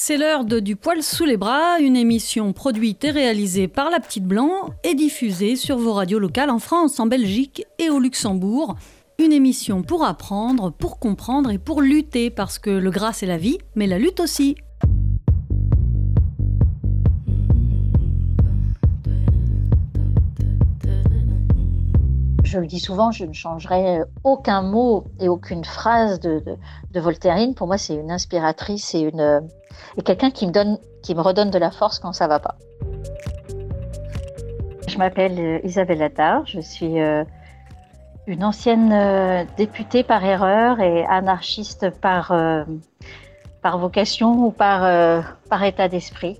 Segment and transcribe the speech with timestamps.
[0.00, 3.98] C'est l'heure de Du poil sous les bras, une émission produite et réalisée par La
[3.98, 8.76] Petite Blanc et diffusée sur vos radios locales en France, en Belgique et au Luxembourg.
[9.18, 13.38] Une émission pour apprendre, pour comprendre et pour lutter, parce que le gras c'est la
[13.38, 14.54] vie, mais la lutte aussi.
[22.48, 26.42] Je le dis souvent, je ne changerai aucun mot et aucune phrase de,
[26.92, 27.54] de, Voltairine.
[27.54, 29.42] Pour moi, c'est une inspiratrice et, une,
[29.96, 30.52] et quelqu'un qui me,
[31.02, 32.56] qui me redonne de la force quand ça va pas.
[34.88, 37.22] Je m'appelle euh, Isabelle Attard, je suis euh,
[38.26, 42.34] une ancienne euh, députée par erreur et anarchiste par,
[43.62, 46.38] par vocation ou par, par état d'esprit.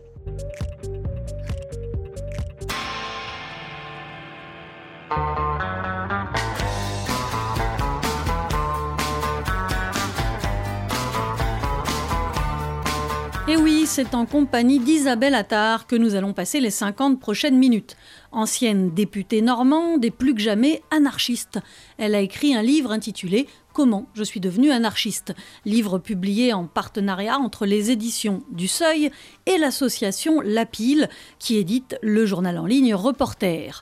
[13.89, 17.97] C'est en compagnie d'Isabelle Attard que nous allons passer les 50 prochaines minutes.
[18.33, 21.59] Ancienne députée normande et plus que jamais anarchiste.
[21.97, 27.39] Elle a écrit un livre intitulé Comment je suis devenue anarchiste, livre publié en partenariat
[27.39, 29.11] entre les éditions du Seuil
[29.47, 33.81] et l'association La Pile, qui édite le journal en ligne Reporter.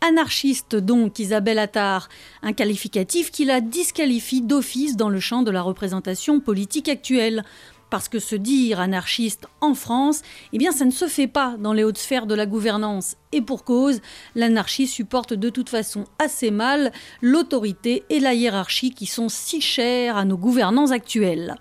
[0.00, 2.08] Anarchiste donc, Isabelle Attard,
[2.42, 7.42] un qualificatif qui la disqualifie d'office dans le champ de la représentation politique actuelle.
[7.90, 10.22] Parce que se dire anarchiste en France,
[10.52, 13.16] eh bien ça ne se fait pas dans les hautes sphères de la gouvernance.
[13.32, 14.00] Et pour cause,
[14.34, 20.16] l'anarchie supporte de toute façon assez mal l'autorité et la hiérarchie qui sont si chères
[20.16, 21.56] à nos gouvernants actuels.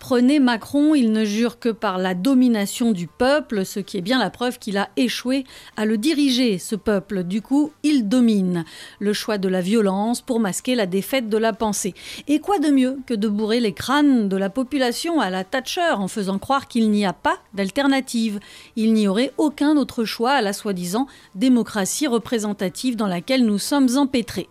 [0.00, 4.18] Prenez Macron, il ne jure que par la domination du peuple, ce qui est bien
[4.18, 5.44] la preuve qu'il a échoué
[5.76, 7.22] à le diriger, ce peuple.
[7.22, 8.64] Du coup, il domine.
[8.98, 11.94] Le choix de la violence pour masquer la défaite de la pensée.
[12.28, 15.92] Et quoi de mieux que de bourrer les crânes de la population à la Thatcher
[15.92, 18.40] en faisant croire qu'il n'y a pas d'alternative.
[18.76, 23.98] Il n'y aurait aucun autre choix à la soi-disant démocratie représentative dans laquelle nous sommes
[23.98, 24.48] empêtrés.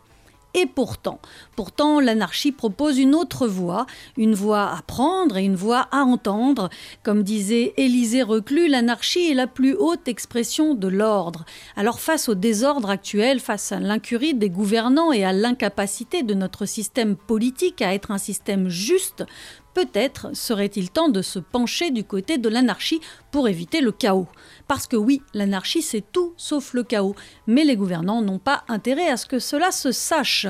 [0.55, 1.19] Et pourtant,
[1.99, 3.85] l'anarchie propose une autre voie,
[4.17, 6.69] une voie à prendre et une voie à entendre.
[7.03, 11.45] Comme disait Élisée Reclus, l'anarchie est la plus haute expression de l'ordre.
[11.75, 16.65] Alors face au désordre actuel, face à l'incurie des gouvernants et à l'incapacité de notre
[16.65, 19.25] système politique à être un système juste,
[19.73, 23.01] peut-être serait-il temps de se pencher du côté de l'anarchie
[23.31, 24.27] pour éviter le chaos.
[24.69, 27.15] Parce que oui, l'anarchie, c'est tout sauf le chaos.
[27.47, 30.45] Mais les gouvernants n'ont pas intérêt à ce que cela se sache.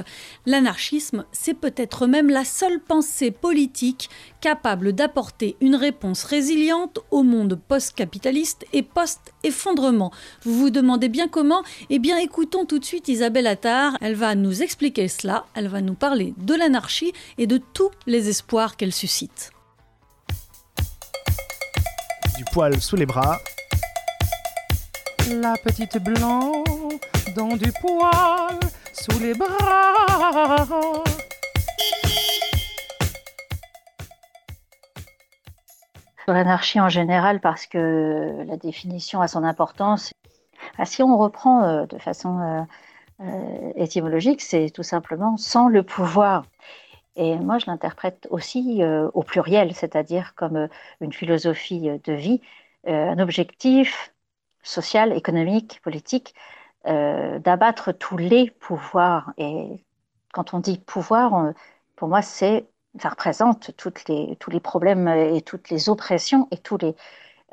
[0.46, 4.09] L'anarchisme, c'est peut-être même la seule pensée politique
[4.41, 10.12] capable d'apporter une réponse résiliente au monde post-capitaliste et post-effondrement.
[10.44, 11.63] Vous vous demandez bien comment?
[11.90, 13.97] Eh bien, écoutons tout de suite Isabelle Attard.
[14.01, 15.46] Elle va nous expliquer cela.
[15.53, 19.51] Elle va nous parler de l'anarchie et de tous les espoirs qu'elle suscite.
[22.38, 23.40] Du poil sous les bras,
[25.29, 26.63] la petite blanc
[27.35, 28.59] dans du poil
[28.94, 30.66] sous les bras.
[36.23, 40.12] Sur l'anarchie en général, parce que la définition a son importance.
[40.78, 42.62] Ah, si on reprend euh, de façon euh,
[43.22, 46.45] euh, étymologique, c'est tout simplement sans le pouvoir.
[47.16, 48.81] Et moi, je l'interprète aussi
[49.13, 50.69] au pluriel, c'est-à-dire comme
[51.01, 52.39] une philosophie de vie,
[52.88, 54.13] un objectif,
[54.63, 56.35] social, économique, politique,
[56.87, 59.33] euh, d'abattre tous les pouvoirs.
[59.37, 59.85] Et
[60.33, 61.53] quand on dit pouvoir,
[61.95, 66.77] pour moi, ça représente toutes les, tous les problèmes et toutes les oppressions et tous
[66.77, 66.95] les,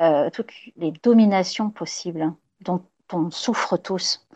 [0.00, 4.26] euh, toutes les dominations possibles dont on souffre tous.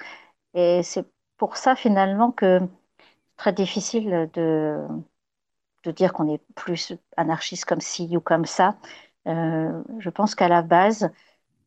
[0.54, 1.06] Et c'est
[1.37, 4.87] pour ça finalement que c'est très difficile de,
[5.84, 8.76] de dire qu'on est plus anarchiste comme ci ou comme ça.
[9.26, 11.10] Euh, je pense qu'à la base,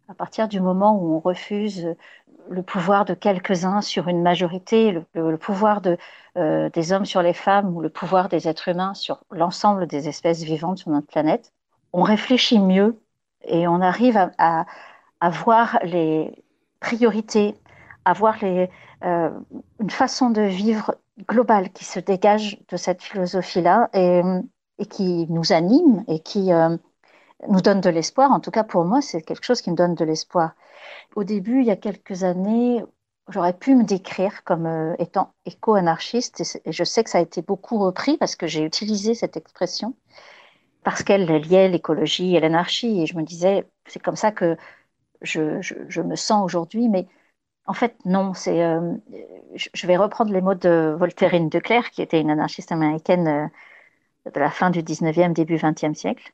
[0.09, 1.95] à partir du moment où on refuse
[2.49, 5.81] le pouvoir de quelques-uns sur une majorité, le, pouvoir
[6.37, 10.09] euh, des hommes sur les femmes ou le pouvoir des êtres humains sur l'ensemble des
[10.09, 11.53] espèces vivantes sur notre planète,
[11.93, 12.99] on réfléchit mieux
[13.45, 14.65] et on arrive à,
[15.29, 16.43] voir les
[16.81, 17.55] priorités,
[18.03, 19.29] à voir euh,
[19.79, 20.95] une façon de vivre
[21.29, 24.21] globale qui se dégage de cette philosophie-là et,
[24.89, 26.51] qui nous anime et qui...
[26.51, 26.77] Euh,
[27.49, 28.31] nous donne de l'espoir.
[28.31, 30.55] En tout cas, pour moi, c'est quelque chose qui me donne de l'espoir.
[31.15, 32.83] Au début, il y a quelques années,
[33.29, 37.41] j'aurais pu me décrire comme euh, étant éco-anarchiste, et, je sais que ça a été
[37.41, 39.95] beaucoup repris parce que j'ai utilisé cette expression,
[40.83, 44.57] parce qu'elle liait l'écologie et l'anarchie, et je me disais, c'est comme ça que
[45.21, 47.07] je, je, me sens aujourd'hui, mais
[47.65, 48.95] en fait, non, c'est, euh,
[49.73, 54.31] je vais reprendre les mots de Voltairine de Clerc, qui était une anarchiste américaine euh,
[54.31, 56.33] de la fin du 19e, début 20e siècle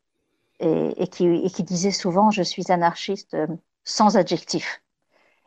[0.59, 3.47] et, qui, disait souvent Je suis anarchiste euh,
[3.83, 4.81] sans adjectif.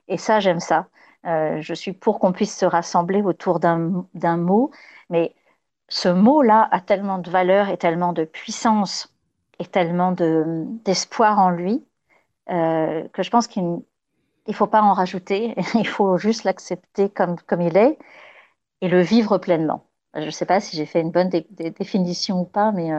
[0.09, 0.89] Et ça, j'aime ça.
[1.27, 4.71] Euh, je suis pour qu'on puisse se rassembler autour d'un mot,
[5.11, 5.35] mais
[5.89, 9.15] ce mot-là a tellement de valeur et tellement de puissance
[9.59, 11.85] et tellement d'espoir en lui
[12.51, 13.65] euh, que je pense qu'il
[14.49, 17.99] ne faut pas en rajouter, il faut juste l'accepter comme, comme il est
[18.81, 19.87] et le vivre pleinement.
[20.15, 22.91] Je ne sais pas si j'ai fait une bonne définition ou pas, mais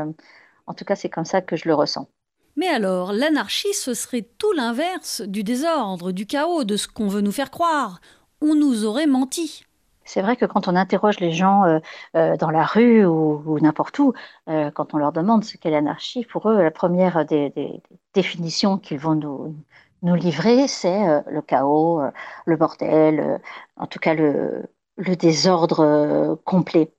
[0.68, 2.08] en tout cas, c'est comme ça que je le ressens.
[2.56, 7.22] Mais alors, l'anarchie, ce serait tout l'inverse du désordre, du chaos, de ce qu'on veut
[7.22, 8.00] nous faire croire.
[8.42, 9.66] On nous aurait menti.
[10.06, 11.80] C'est vrai que quand on interroge les gens euh,
[12.16, 14.14] euh, dans la rue ou, n'importe où,
[14.50, 17.82] euh, quand on leur demande ce qu'est l'anarchie, pour eux, la première des,
[18.14, 19.56] définitions qu'ils vont nous,
[20.02, 22.02] nous livrer, c'est le chaos,
[22.46, 23.40] le bordel,
[23.78, 24.64] en tout cas le,
[24.98, 26.92] le désordre complet.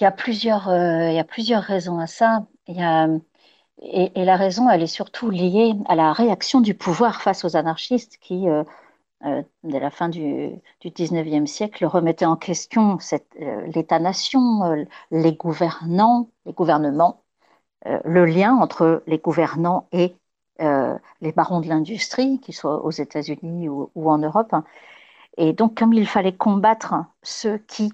[0.00, 2.46] Il y, a plusieurs, il y a plusieurs raisons à ça.
[3.80, 8.18] Et, la raison, elle est surtout liée à la réaction du pouvoir face aux anarchistes
[8.18, 8.64] qui, euh,
[9.24, 10.50] euh, dès la fin du,
[10.80, 12.98] du 19e siècle, remettaient en question
[13.40, 17.22] euh, l'État-nation, les gouvernants, les gouvernements,
[18.04, 20.16] le lien entre les gouvernants et
[21.20, 24.54] les barons de l'industrie, qu'ils soient aux États-Unis ou, en Europe.
[25.36, 27.92] Et donc, comme il fallait combattre ceux qui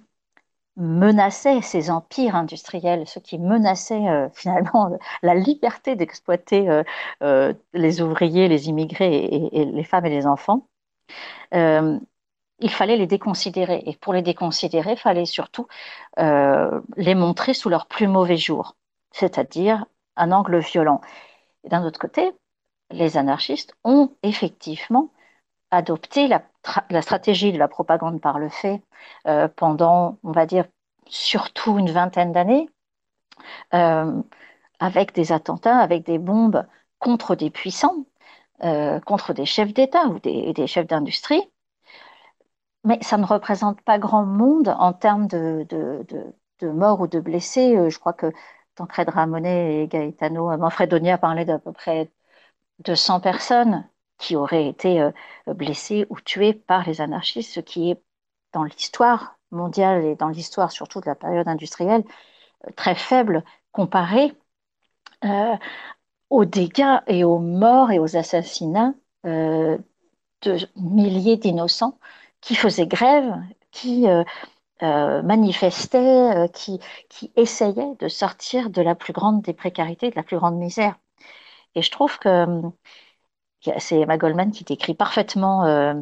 [0.76, 6.82] menaçaient ces empires industriels, ce qui menaçait euh, finalement la liberté d'exploiter euh,
[7.22, 10.66] euh, les ouvriers, les immigrés et, les femmes et les enfants,
[12.60, 13.82] il fallait les déconsidérer.
[13.86, 15.66] Et pour les déconsidérer, il fallait surtout
[16.16, 18.76] les montrer sous leur plus mauvais jour,
[19.12, 19.86] c'est-à-dire
[20.16, 21.00] un angle violent.
[21.64, 22.32] Et d'un autre côté,
[22.90, 25.10] les anarchistes ont effectivement
[25.70, 26.42] adopté la,
[27.00, 28.82] stratégie de la propagande par le fait
[29.26, 30.66] euh, pendant, on va dire,
[31.06, 32.68] surtout une vingtaine d'années,
[33.74, 34.22] euh,
[34.80, 36.66] avec des attentats, avec des bombes
[36.98, 38.06] contre des puissants,
[38.64, 41.42] euh, contre des chefs d'État ou des, chefs d'industrie.
[42.84, 45.66] Mais ça ne représente pas grand monde en termes de,
[46.62, 47.90] morts ou de blessés.
[47.90, 48.32] Je crois que
[48.74, 52.10] Tancred Ramonet et Gaetano Manfredonia parlaient d'à peu près
[52.80, 53.88] de 100 personnes
[54.24, 55.10] qui auraient été euh,
[55.46, 58.02] blessés ou tués par les anarchistes, ce qui est
[58.52, 62.04] dans l'histoire mondiale et dans l'histoire surtout de la période industrielle
[62.66, 64.32] euh, très faible comparé
[65.24, 65.56] euh,
[66.30, 68.94] aux dégâts et aux morts et aux assassinats
[69.24, 69.78] de
[70.76, 71.98] milliers d'innocents
[72.40, 73.32] qui faisaient grève,
[73.70, 74.06] qui
[74.82, 76.78] manifestaient, qui,
[77.08, 80.96] qui essayaient de sortir de la plus grande des précarités, de la plus grande misère.
[81.74, 82.60] Et je trouve que
[83.78, 85.94] c'est Emma Goldman qui décrit parfaitement euh,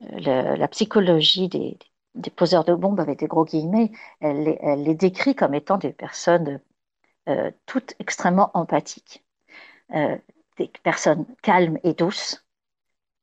[0.00, 1.78] la psychologie des,
[2.36, 3.92] poseurs de bombes avec des gros guillemets.
[4.20, 4.44] Elle,
[4.82, 6.60] les décrit comme étant des personnes
[7.28, 9.24] euh, toutes extrêmement empathiques,
[9.94, 10.16] euh,
[10.56, 12.44] des personnes calmes et douces,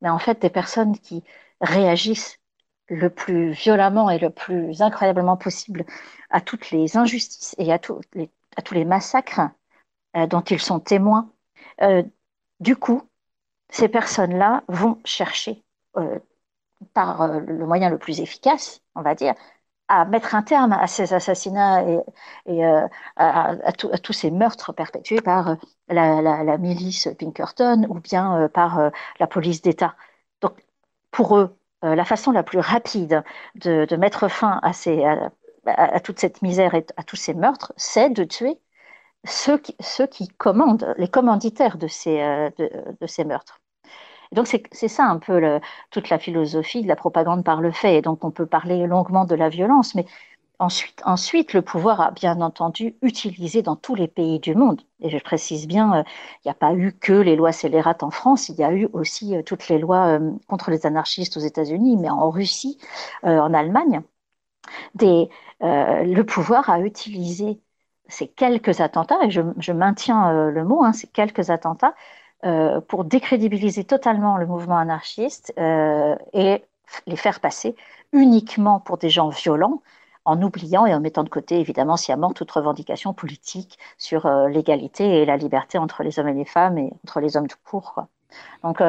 [0.02, 1.24] mais en fait des personnes qui
[1.62, 2.40] réagissent
[2.88, 5.86] le plus violemment et le plus incroyablement possible
[6.30, 9.42] à toutes les injustices et à, à tous les massacres
[10.30, 11.34] dont ils sont témoins.
[12.60, 13.02] du coup,
[13.76, 15.64] ces personnes-là vont chercher,
[15.98, 16.20] euh,
[16.94, 19.34] par euh, le moyen le plus efficace, on va dire,
[19.90, 21.84] à mettre un terme à ces assassinats
[22.48, 22.88] et, euh,
[23.18, 25.58] à, tous ces meurtres perpétués par
[25.90, 29.96] la, milice Pinkerton ou bien par la police d'État.
[30.42, 30.66] Donc,
[31.12, 33.24] pour eux, la façon la plus rapide
[33.56, 38.60] de, mettre fin à, toute cette misère et à tous ces meurtres, c'est de tuer
[39.26, 43.60] ceux qui, commandent, les commanditaires de, ces meurtres.
[44.32, 45.60] Donc c'est ça un peu
[45.92, 47.98] toute la philosophie de la propagande par le fait.
[47.98, 50.06] Et donc on peut parler longuement de la violence, mais
[50.60, 54.82] ensuite, ensuite le pouvoir a bien entendu utilisé dans tous les pays du monde.
[55.02, 56.04] Et je précise bien, euh,
[56.44, 58.88] il n'y a pas eu que les lois scélérates en France, il y a eu
[58.94, 62.78] aussi euh, toutes les lois contre les anarchistes aux États-Unis, mais en Russie,
[63.24, 64.02] en Allemagne.
[65.62, 67.60] Le pouvoir a utilisé
[68.08, 71.96] ces quelques attentats, et je, maintiens euh, le mot, hein, ces quelques attentats,
[72.44, 76.64] euh, pour décrédibiliser totalement le mouvement anarchiste euh, et
[77.08, 77.76] les faire passer
[78.12, 79.82] uniquement pour des gens violents,
[80.26, 85.26] en oubliant et en mettant de côté évidemment sciemment toute revendication politique sur l'égalité et
[85.26, 88.06] la liberté entre les hommes et les femmes et entre les hommes tout court.
[88.64, 88.82] Donc,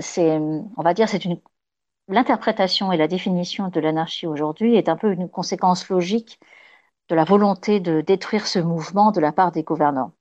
[0.00, 1.38] c'est, on va dire, c'est une
[2.08, 6.40] l'interprétation et la définition de l'anarchie aujourd'hui est un peu une conséquence logique
[7.08, 10.12] de la volonté de détruire ce mouvement de la part des gouvernants.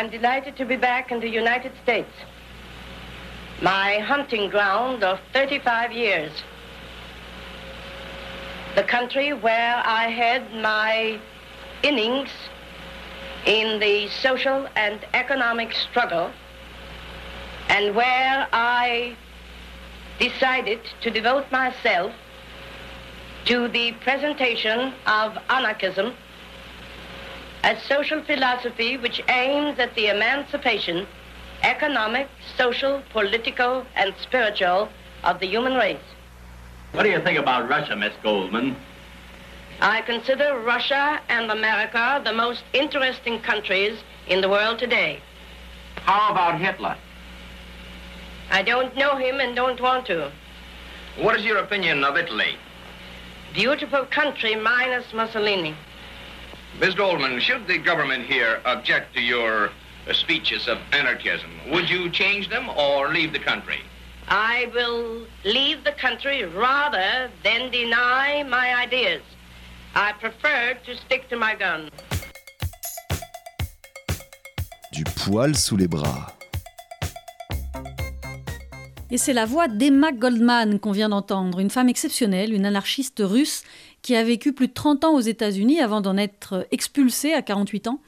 [0.00, 2.10] I'm delighted to be back in the United States,
[3.60, 6.32] my hunting ground of 35 years.
[8.76, 11.20] the country where I had my
[11.82, 12.30] innings
[13.44, 16.30] in the social and economic struggle
[17.68, 19.14] and where I
[20.18, 22.14] decided to devote myself
[23.44, 26.14] to the presentation of anarchism
[27.62, 31.06] a social philosophy which aims at the emancipation,
[31.62, 34.88] economic, social, political, and spiritual
[35.24, 35.98] of the human race.
[36.92, 38.76] What do you think about Russia, Miss Goldman?
[39.80, 45.20] I consider Russia and America the most interesting countries in the world today.
[45.96, 46.96] How about Hitler?
[48.50, 50.32] I don't know him and don't want to.
[51.16, 52.56] What is your opinion of Italy?
[53.52, 55.74] Beautiful country minus Mussolini.
[56.80, 59.68] Miss Goldman, should the government here object to your
[60.08, 63.80] uh, speeches of anarchism, would you change them or leave the country?
[64.28, 69.20] I will leave the country rather than deny my ideas.
[69.94, 71.90] I prefer to stick to my gun.
[74.90, 76.34] Du poil sous les bras.
[79.12, 83.64] Et c'est la voix d'Emma Goldman qu'on vient d'entendre, une femme exceptionnelle, une anarchiste russe
[84.02, 87.88] qui a vécu plus de 30 ans aux États-Unis avant d'en être expulsée à 48
[87.88, 88.00] ans.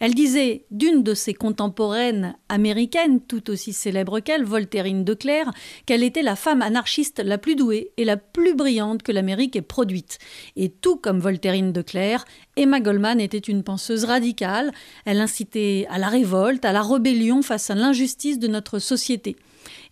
[0.00, 5.50] Elle disait d'une de ses contemporaines américaines, tout aussi célèbre qu'elle, Voltairine de Clerc,
[5.86, 9.62] qu'elle était la femme anarchiste la plus douée et la plus brillante que l'Amérique ait
[9.62, 10.18] produite.
[10.56, 12.24] Et tout comme Voltairine de Clerc,
[12.56, 14.72] Emma Goldman était une penseuse radicale.
[15.04, 19.36] Elle incitait à la révolte, à la rébellion face à l'injustice de notre société.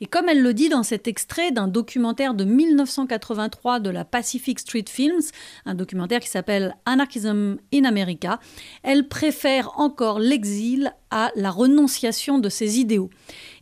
[0.02, 4.59] Et comme elle le dit dans cet extrait d'un documentaire de 1983 de la Pacific
[4.59, 5.23] Street Films,
[5.64, 8.40] un documentaire qui s'appelle Anarchism in America,
[8.82, 13.11] elle préfère encore l'exil à la renonciation de ses idéaux.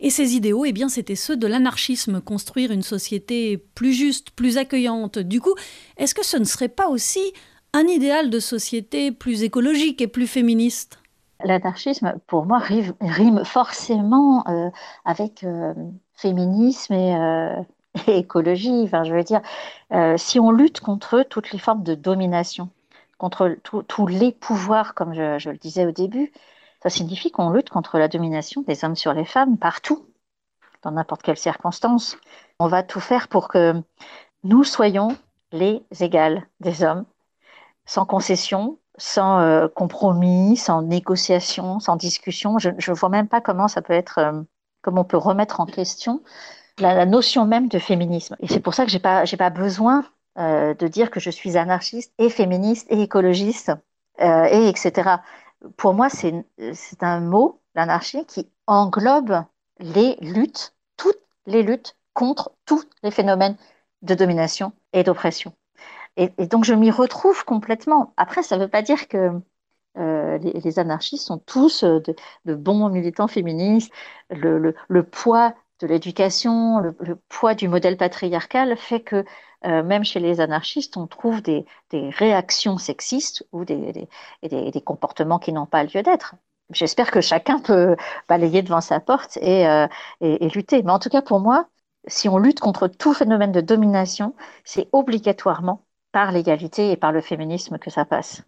[0.00, 4.56] Et ces idéaux, eh bien, c'était ceux de l'anarchisme, construire une société plus juste, plus
[4.56, 5.18] accueillante.
[5.18, 5.54] Du coup,
[5.99, 7.35] est-ce que ce ne serait pas aussi
[7.75, 11.00] un idéal de société plus écologique et plus féministe?
[11.44, 14.70] L'anarchisme, pour moi, rime, forcément euh,
[15.04, 15.75] avec euh,
[16.21, 17.62] féminisme euh,
[18.07, 18.83] et, écologie.
[18.85, 19.41] Enfin, je veux dire,
[20.17, 22.69] si on lutte contre toutes les formes de domination,
[23.21, 26.33] contre tous les pouvoirs, comme je, le disais au début,
[26.83, 30.07] ça signifie qu'on lutte contre la domination des hommes sur les femmes partout,
[30.83, 32.17] dans n'importe quelle circonstance.
[32.59, 33.75] On va tout faire pour que
[34.43, 35.17] nous soyons
[35.53, 37.05] les égales des hommes,
[37.85, 42.59] sans concession, sans euh, compromis, sans négociation, sans discussion.
[42.59, 44.19] Je ne vois même pas comment ça peut être,
[44.80, 46.22] euh, comment on peut remettre en question
[46.78, 48.37] la, notion même de féminisme.
[48.40, 50.04] Et c'est pour ça que j'ai pas, j'ai pas besoin
[50.38, 53.72] euh, de dire que je suis anarchiste et féministe et écologiste
[54.18, 55.16] et etc.
[55.78, 56.34] Pour moi, c'est,
[56.75, 59.44] c'est un mot, l'anarchie, qui englobe
[59.78, 63.56] les luttes, toutes les luttes contre tous les phénomènes
[64.02, 65.54] de domination et d'oppression.
[66.16, 68.12] Et, donc je m'y retrouve complètement.
[68.16, 69.30] Après, ça ne veut pas dire que
[69.99, 72.00] euh, les, anarchistes sont tous euh,
[72.44, 73.92] de, bons militants féministes.
[74.30, 79.25] Le, poids de l'éducation, le, poids du modèle patriarcal fait que
[79.66, 84.09] euh, même chez les anarchistes, on trouve des, réactions sexistes ou des,
[84.85, 86.35] comportements qui n'ont pas lieu d'être.
[86.70, 87.97] J'espère que chacun peut
[88.28, 89.64] balayer devant sa porte et,
[90.20, 90.82] et, lutter.
[90.85, 91.68] Mais en tout cas, pour moi,
[92.06, 97.20] si on lutte contre tout phénomène de domination, c'est obligatoirement par l'égalité et par le
[97.20, 98.44] féminisme que ça passe.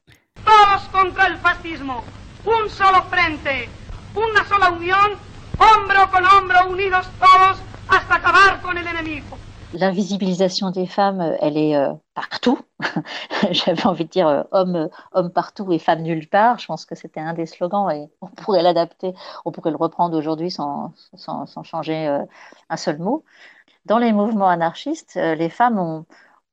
[9.75, 12.59] L'invisibilisation des femmes, elle est euh, partout.
[13.51, 16.59] J'avais envie de dire euh, homme, homme partout et femme nulle part.
[16.59, 20.17] Je pense que c'était un des slogans et on pourrait l'adapter, on pourrait le reprendre
[20.17, 22.23] aujourd'hui sans, sans, sans, changer euh,
[22.69, 23.25] un seul mot.
[23.87, 26.05] Dans les mouvements anarchistes, les femmes ont,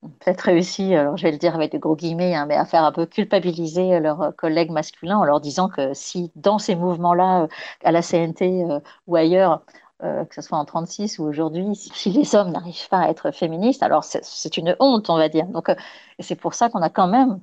[0.01, 2.83] peut-être réussi, alors je vais le dire avec de gros guillemets, hein, mais à faire
[2.83, 7.47] un peu culpabiliser leurs collègues masculins en leur disant que si dans ces mouvements-là, euh,
[7.83, 9.63] à la CNT euh, ou ailleurs,
[10.03, 13.31] euh, que ce soit en 36 ou aujourd'hui, si, les hommes n'arrivent pas à être
[13.31, 15.45] féministes, alors c'est une honte, on va dire.
[15.47, 15.69] Donc,
[16.19, 17.41] c'est pour ça qu'on a quand même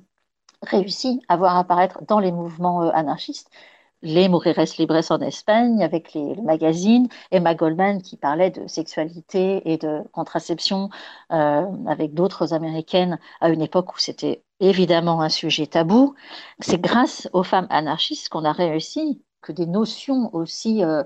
[0.63, 3.51] réussi à voir apparaître dans les mouvements anarchistes
[4.01, 9.71] les Mujeres Libres en Espagne, avec les, le magazine, Emma Goldman qui parlait de sexualité
[9.71, 10.89] et de contraception
[11.31, 16.15] euh, avec d'autres américaines à une époque où c'était évidemment un sujet tabou.
[16.59, 21.03] C'est grâce aux femmes anarchistes qu'on a réussi que des notions aussi euh,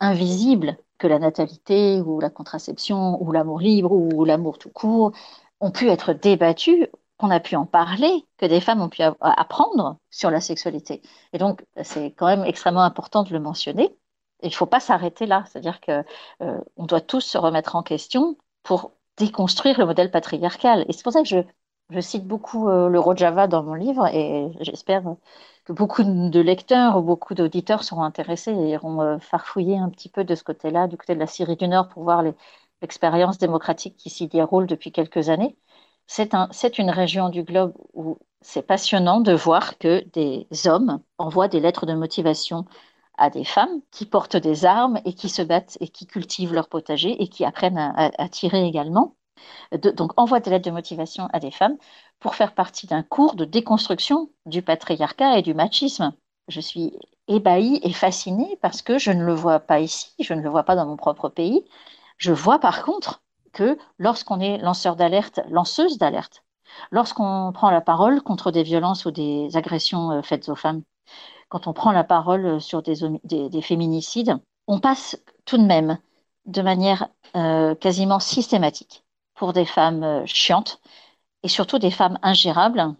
[0.00, 5.12] invisibles que la natalité ou la contraception ou l'amour libre ou l'amour tout court
[5.60, 6.88] ont pu être débattues
[7.24, 11.00] qu'on a pu en parler, que des femmes ont pu apprendre sur la sexualité.
[11.32, 13.96] Et donc, c'est quand même extrêmement important de le mentionner.
[14.42, 15.44] il ne faut pas s'arrêter là.
[15.46, 16.04] C'est-à-dire qu'on
[16.42, 20.84] euh, doit tous se remettre en question pour déconstruire le modèle patriarcal.
[20.88, 21.40] Et c'est pour ça que je,
[22.00, 25.02] cite beaucoup le Rojava dans mon livre et j'espère
[25.64, 30.24] que beaucoup de lecteurs ou beaucoup d'auditeurs seront intéressés et iront farfouiller un petit peu
[30.24, 32.24] de ce côté-là, du côté de la Syrie du Nord, pour voir
[32.82, 35.56] l'expérience démocratique qui s'y déroule depuis quelques années.
[36.06, 41.48] C'est un, une région du globe où c'est passionnant de voir que des hommes envoient
[41.48, 42.66] des lettres de motivation
[43.16, 46.68] à des femmes qui portent des armes et qui se battent et qui cultivent leur
[46.68, 49.16] potager et qui apprennent à, tirer également.
[49.72, 51.76] donc envoient des lettres de motivation à des femmes
[52.20, 56.12] pour faire partie d'un cours de déconstruction du patriarcat et du machisme.
[56.48, 56.92] Je suis
[57.28, 60.64] ébahie et fascinée parce que je ne le vois pas ici, je ne le vois
[60.64, 61.64] pas dans mon propre pays.
[62.18, 63.22] Je vois par contre
[63.54, 66.44] que lorsqu'on est lanceur d'alerte, lanceuse d'alerte,
[66.90, 70.82] lorsqu'on prend la parole contre des violences ou des agressions euh, faites aux femmes,
[71.48, 75.98] quand on prend la parole euh, sur des, féminicides, on passe tout de même
[76.46, 80.80] de manière euh, quasiment systématique pour des femmes chiantes
[81.42, 82.94] et surtout des femmes ingérables.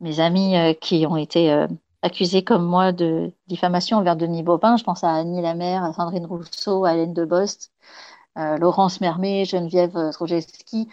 [0.00, 1.66] Mes amis qui ont été
[2.02, 6.26] accusés comme moi de diffamation envers Denis Bobin, je pense à Annie Lamère, à Sandrine
[6.26, 7.86] Rousseau, à Hélène Debost, euh,
[8.36, 10.88] Laurence Mermet, Geneviève Trojeski,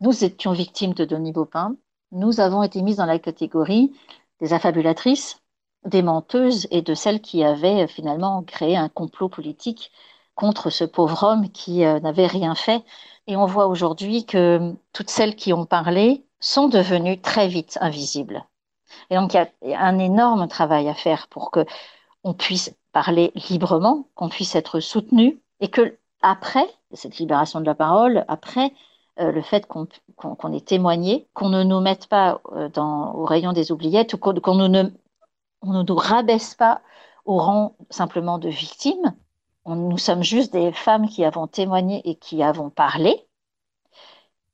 [0.00, 1.76] nous étions victimes de Denis Baupin.
[2.10, 3.92] Nous avons été mises dans la catégorie
[4.40, 5.40] des affabulatrices,
[5.84, 9.92] des menteuses et de celles qui avaient euh, finalement créé un complot politique
[10.34, 12.82] contre ce pauvre homme qui euh, n'avait rien fait.
[13.26, 18.44] Et on voit aujourd'hui que toutes celles qui ont parlé sont devenues très vite invisibles.
[19.10, 21.64] Et donc il y a un énorme travail à faire pour que
[22.24, 27.74] on puisse parler librement, qu'on puisse être soutenu et que après cette libération de la
[27.74, 28.72] parole, après
[29.20, 33.72] euh, le fait qu'on ait témoigné, qu'on ne nous mette pas euh, au rayon des
[33.72, 34.90] oubliettes ou qu'on ne,
[35.62, 36.80] nous rabaisse pas
[37.24, 39.14] au rang simplement de victimes.
[39.66, 43.26] nous sommes juste des femmes qui avons témoigné et qui avons parlé.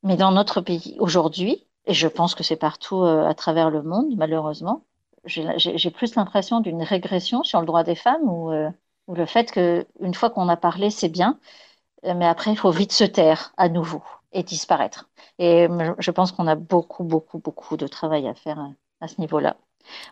[0.02, 3.82] Mais dans notre pays aujourd'hui, et je pense que c'est partout euh, à travers le
[3.82, 4.84] monde, malheureusement,
[5.26, 8.52] j'ai plus l'impression d'une régression sur le droit des femmes ou
[9.06, 11.38] ou le fait qu'une fois qu'on a parlé, c'est bien,
[12.04, 15.08] euh, mais après, il faut vite se taire à nouveau et disparaître.
[15.38, 18.68] Et je pense qu'on a beaucoup, beaucoup, beaucoup de travail à faire euh,
[19.00, 19.56] à ce niveau-là.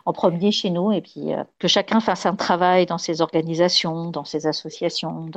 [0.05, 4.09] En premier chez nous, et puis euh, que chacun fasse un travail dans ses organisations,
[4.09, 5.29] dans ses associations,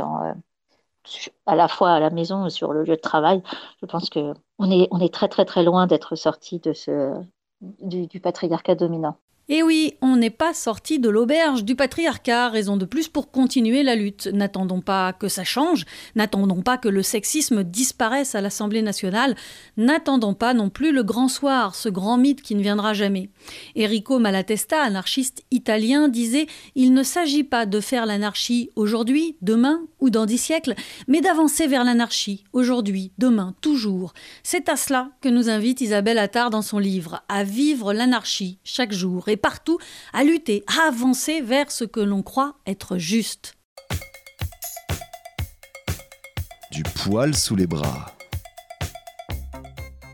[1.46, 3.42] à la fois à la maison sur le lieu de travail.
[3.80, 7.20] Je pense qu'on est, on est très, très, très loin d'être sorti de ce,
[7.60, 9.16] du patriarcat dominant.
[9.50, 13.82] Et oui, on n'est pas sorti de l'auberge du patriarcat, raison de plus pour continuer
[13.82, 14.28] la lutte.
[14.30, 19.36] N'attendons pas que ça change, n'attendons pas que le sexisme disparaisse à l'Assemblée nationale,
[19.78, 23.30] n'attendons pas non plus le grand soir, ce grand mythe qui ne viendra jamais.
[23.74, 30.10] Enrico Malatesta, anarchiste italien, disait Il ne s'agit pas de faire l'anarchie aujourd'hui, demain ou
[30.10, 30.74] dans dix siècles,
[31.06, 34.12] mais d'avancer vers l'anarchie, aujourd'hui, demain, toujours.
[34.42, 38.92] C'est à cela que nous invite Isabelle Attard dans son livre, à vivre l'anarchie chaque
[38.92, 39.78] jour partout
[40.12, 43.54] à lutter, à avancer vers ce que l'on croit être juste.
[46.70, 48.12] Du poil sous les bras.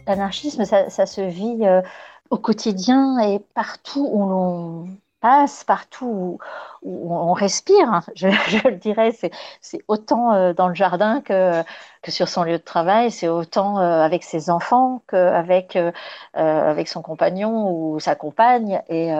[0.06, 1.82] L'anarchisme, ça, se vit euh,
[2.30, 4.88] au quotidien et partout où l'on
[5.66, 6.38] partout
[6.82, 7.88] où, on respire.
[7.92, 8.02] Hein.
[8.14, 8.28] Je,
[8.68, 9.12] le dirais,
[9.60, 11.62] c'est autant euh, dans le jardin que,
[12.02, 15.92] que sur son lieu de travail, c'est autant euh, avec ses enfants qu'avec euh,
[16.34, 18.82] avec son compagnon ou sa compagne.
[18.88, 19.12] Et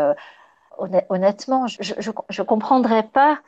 [1.08, 3.38] honnêtement, je ne comprendrais pas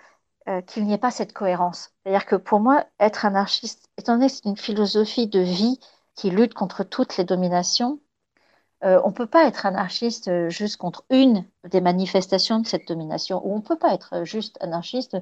[0.67, 1.91] qu'il n'y ait pas cette cohérence.
[2.03, 5.81] C'est-à-dire que pour moi, être anarchiste, étant donné que c'est une philosophie de vie
[6.15, 7.99] qui lutte contre toutes les dominations,
[8.85, 12.87] euh, on ne peut pas être anarchiste euh, juste contre une des manifestations de cette
[12.87, 15.17] domination, ou on ne peut pas être juste anarchiste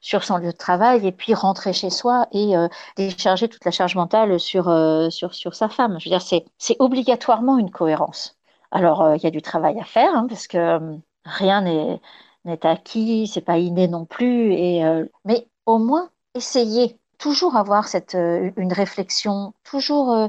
[0.00, 3.70] sur son lieu de travail et puis rentrer chez soi et euh, décharger toute la
[3.72, 4.64] charge mentale sur,
[5.10, 5.98] sur, sa femme.
[5.98, 6.22] Je veux dire,
[6.58, 8.36] c'est, obligatoirement une cohérence.
[8.70, 10.78] Alors, il y a du travail à faire, hein, parce que
[11.24, 12.00] rien n'est,
[12.44, 14.82] n'est acquis, c'est pas inné non plus, et,
[15.24, 20.28] mais au moins essayer, toujours avoir cette, une réflexion, toujours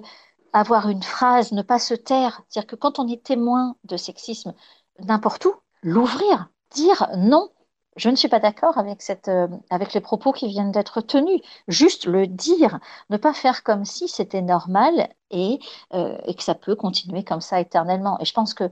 [0.53, 2.41] avoir une phrase, ne pas se taire.
[2.49, 4.53] C'est-à-dire que quand on est témoin de sexisme
[4.99, 7.49] n'importe où, l'ouvrir, dire non,
[7.95, 9.47] je ne suis pas d'accord avec, euh,
[9.93, 11.41] les propos qui viennent d'être tenus.
[11.67, 15.59] Juste le dire, ne pas faire comme si c'était normal et,
[15.93, 18.19] euh, et, que ça peut continuer comme ça éternellement.
[18.19, 18.65] Et je pense que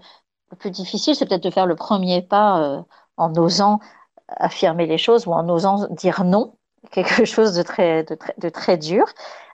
[0.52, 2.82] le plus difficile, c'est peut-être de faire le premier pas euh,
[3.17, 3.80] en osant
[4.28, 6.56] affirmer les choses ou en osant dire non,
[6.91, 9.06] quelque chose de très, de très, de très dur.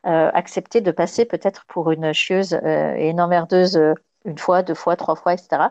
[0.05, 3.93] Euh, accepter de passer peut-être pour une chieuse euh, et une emmerdeuse euh,
[4.25, 5.69] une fois, deux fois, trois fois, etc.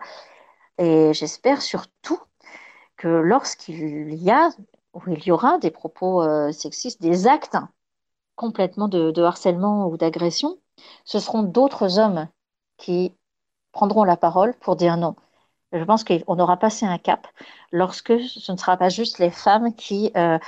[0.79, 2.19] Et j'espère surtout
[2.97, 4.51] que lorsqu'il y a
[4.95, 7.57] ou il y aura des propos sexistes, des actes
[8.37, 10.59] complètement de, harcèlement ou d'agression,
[11.05, 12.29] ce seront d'autres hommes
[12.77, 13.15] qui
[13.73, 15.17] prendront la parole pour dire non.
[15.73, 17.27] Je pense qu'on aura passé un cap
[17.73, 20.39] lorsque ce ne sera pas juste les femmes qui euh,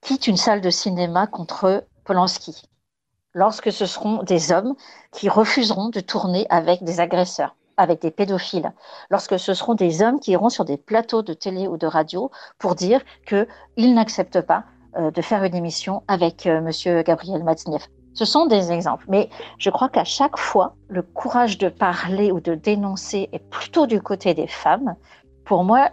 [0.00, 2.62] quittent une salle de cinéma contre Polanski.
[3.34, 4.74] Lorsque ce seront des hommes
[5.12, 8.72] qui refuseront de tourner avec des agresseurs, avec des pédophiles.
[9.10, 12.30] Lorsque ce seront des hommes qui iront sur des plateaux de télé ou de radio
[12.58, 14.64] pour dire qu'ils n'acceptent pas
[14.96, 17.88] euh, de faire une émission avec euh, Monsieur Gabriel Matzneff.
[18.12, 22.40] Ce sont des exemples, mais je crois qu'à chaque fois, le courage de parler ou
[22.40, 24.96] de dénoncer est plutôt du côté des femmes.
[25.44, 25.90] Pour moi,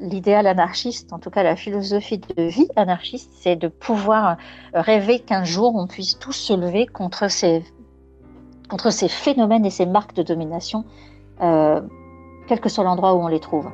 [0.00, 4.36] l'idéal anarchiste, en tout cas la philosophie de vie anarchiste, c'est de pouvoir
[4.74, 7.62] rêver qu'un jour on puisse tous se lever contre ces,
[9.08, 10.84] phénomènes et ces marques de domination,
[11.40, 11.80] euh,
[12.48, 13.70] quel que soit l'endroit où on les trouve.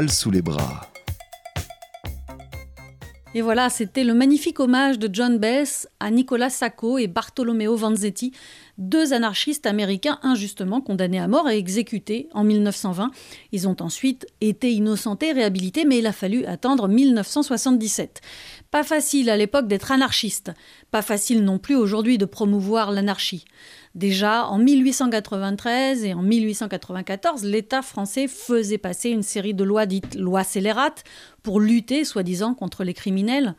[0.00, 0.88] Sous les bras.
[3.34, 8.32] Et voilà, c'était le magnifique hommage de John Bess à Nicolas Sacco et Bartolomeo Vanzetti,
[8.78, 13.10] deux anarchistes américains injustement condamnés à mort et exécutés en 1920.
[13.52, 18.20] Ils ont ensuite été innocentés, réhabilités, mais il a fallu attendre 1977.
[18.70, 20.52] Pas facile à l'époque d'être anarchiste,
[20.90, 23.44] pas facile non plus aujourd'hui de promouvoir l'anarchie.
[23.94, 30.14] Déjà en 1893 et en 1894, l'État français faisait passer une série de lois dites
[30.14, 31.04] lois scélérates
[31.42, 33.54] pour lutter, soi-disant, contre les criminels.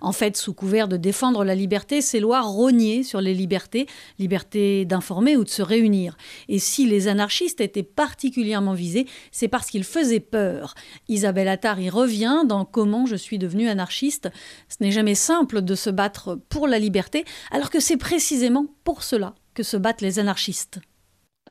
[0.00, 3.86] En fait, sous couvert de défendre la liberté, ces lois rognaient sur les libertés,
[4.18, 6.16] liberté d'informer ou de se réunir.
[6.48, 10.74] Et si les anarchistes étaient particulièrement visés, c'est parce qu'ils faisaient peur.
[11.08, 14.30] Isabelle Attard y revient dans Comment je suis devenue anarchiste.
[14.68, 19.02] Ce n'est jamais simple de se battre pour la liberté, alors que c'est précisément pour
[19.02, 20.80] cela que se battent les anarchistes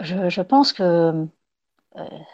[0.01, 1.27] je, pense que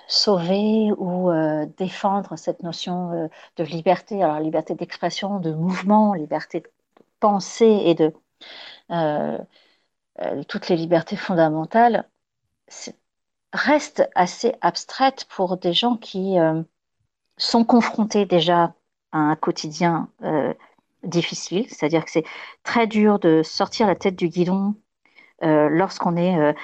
[0.08, 6.62] sauver ou euh, défendre cette notion euh, de liberté, alors liberté d'expression, de mouvement, liberté
[6.62, 6.70] de
[7.20, 8.14] penser et de
[10.48, 12.10] toutes les libertés fondamentales,
[13.54, 16.36] reste assez abstraite pour des gens qui
[17.38, 18.76] sont confrontés déjà
[19.14, 20.10] à un quotidien
[21.04, 22.26] difficile, c'est-à-dire que c'est
[22.64, 24.76] très dur de sortir la tête du guidon
[25.42, 26.56] lorsqu'on est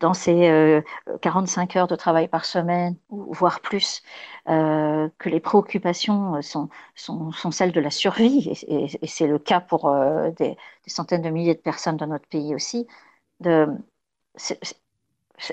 [0.00, 0.82] dans ces
[1.20, 4.02] 45 heures de travail par semaine, voire plus,
[4.46, 6.70] que les préoccupations sont,
[7.50, 9.94] celles de la survie, et, c'est le cas pour
[10.36, 10.56] des,
[10.86, 12.86] centaines de milliers de personnes dans notre pays aussi,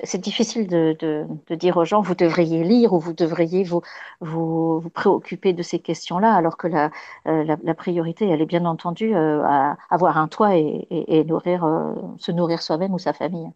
[0.04, 5.62] c'est difficile de, dire aux gens vous devriez lire ou vous devriez vous, préoccuper de
[5.62, 6.90] ces questions-là, alors que la,
[7.26, 12.62] euh, priorité, elle est bien entendu euh, à avoir un toit et, euh, se nourrir
[12.62, 13.50] soi-même ou sa famille.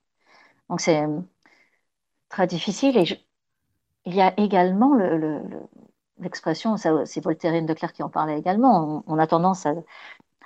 [0.69, 1.05] Donc c'est
[2.29, 2.97] très difficile.
[2.99, 3.05] Et
[4.07, 4.95] il y a également
[6.19, 9.67] l'expression, le, c'est Voltaire de Clerc qui en parlait également, on, a tendance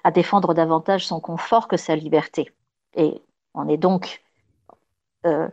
[0.05, 2.53] à défendre davantage son confort que sa liberté.
[2.95, 3.23] Et
[3.55, 4.23] on est donc
[5.27, 5.49] euh,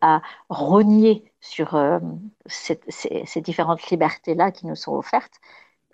[0.00, 1.98] à renier sur euh,
[2.46, 5.40] ces, différentes libertés-là qui nous sont offertes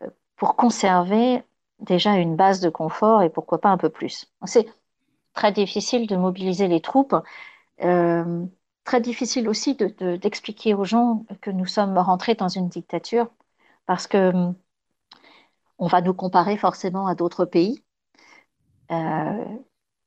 [0.02, 1.42] euh, pour conserver
[1.80, 4.32] déjà une base de confort et pourquoi pas un peu plus.
[4.44, 4.66] C'est
[5.34, 7.14] très difficile de mobiliser les troupes,
[7.78, 13.28] très difficile aussi d'expliquer aux gens que nous sommes rentrés dans une dictature
[13.86, 14.32] parce que
[15.78, 17.82] on va nous comparer forcément à d'autres pays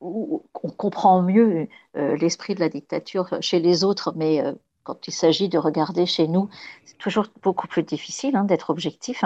[0.02, 5.12] on comprend mieux euh, l'esprit de la dictature chez les autres, mais euh, quand il
[5.12, 6.50] s'agit de regarder chez nous,
[6.86, 9.24] c'est toujours beaucoup plus difficile hein, d'être objectif.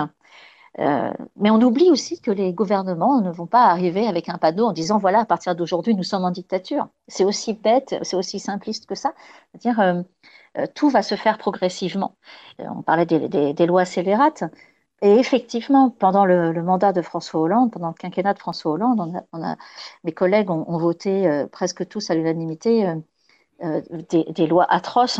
[0.80, 4.66] Euh, mais on oublie aussi que les gouvernements ne vont pas arriver avec un panneau
[4.66, 6.90] en disant voilà, à partir d'aujourd'hui, nous sommes en dictature.
[7.08, 9.14] C'est aussi bête, c'est aussi simpliste que ça.
[9.54, 10.04] C'est-à-dire,
[10.74, 12.18] tout va se faire progressivement.
[12.60, 14.44] on parlait des lois scélérates.
[15.02, 19.22] Et effectivement, pendant le, mandat de François Hollande, pendant le quinquennat de François Hollande,
[20.04, 22.96] mes collègues ont, voté euh, presque tous à l'unanimité euh,
[23.64, 25.20] euh, des, lois atroces,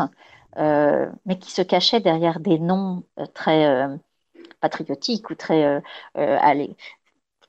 [0.58, 3.88] mais qui se cachaient derrière des noms très
[4.62, 5.82] patriotiques ou très
[6.16, 6.76] allez,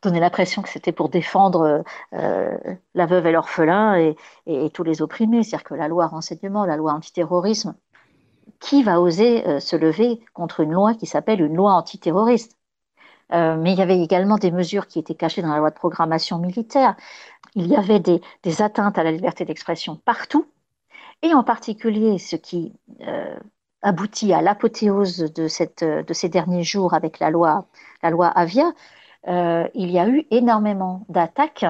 [0.03, 5.43] donner l'impression que c'était pour défendre la veuve et l'orphelin et, et, tous les opprimés,
[5.45, 7.75] c'est-à-dire que la loi renseignement, la loi antiterrorisme,
[8.61, 12.57] qui va oser euh, se lever contre une loi qui s'appelle une loi antiterroriste
[13.33, 15.75] euh, mais il y avait également des mesures qui étaient cachées dans la loi de
[15.75, 16.95] programmation militaire.
[17.57, 20.47] Il y avait des, atteintes à la liberté d'expression partout,
[21.23, 23.37] et en particulier ce qui euh,
[23.83, 27.67] aboutit à l'apothéose de, ces derniers jours avec la loi
[28.03, 28.73] Avia.
[29.27, 31.67] il y a eu énormément d'attaques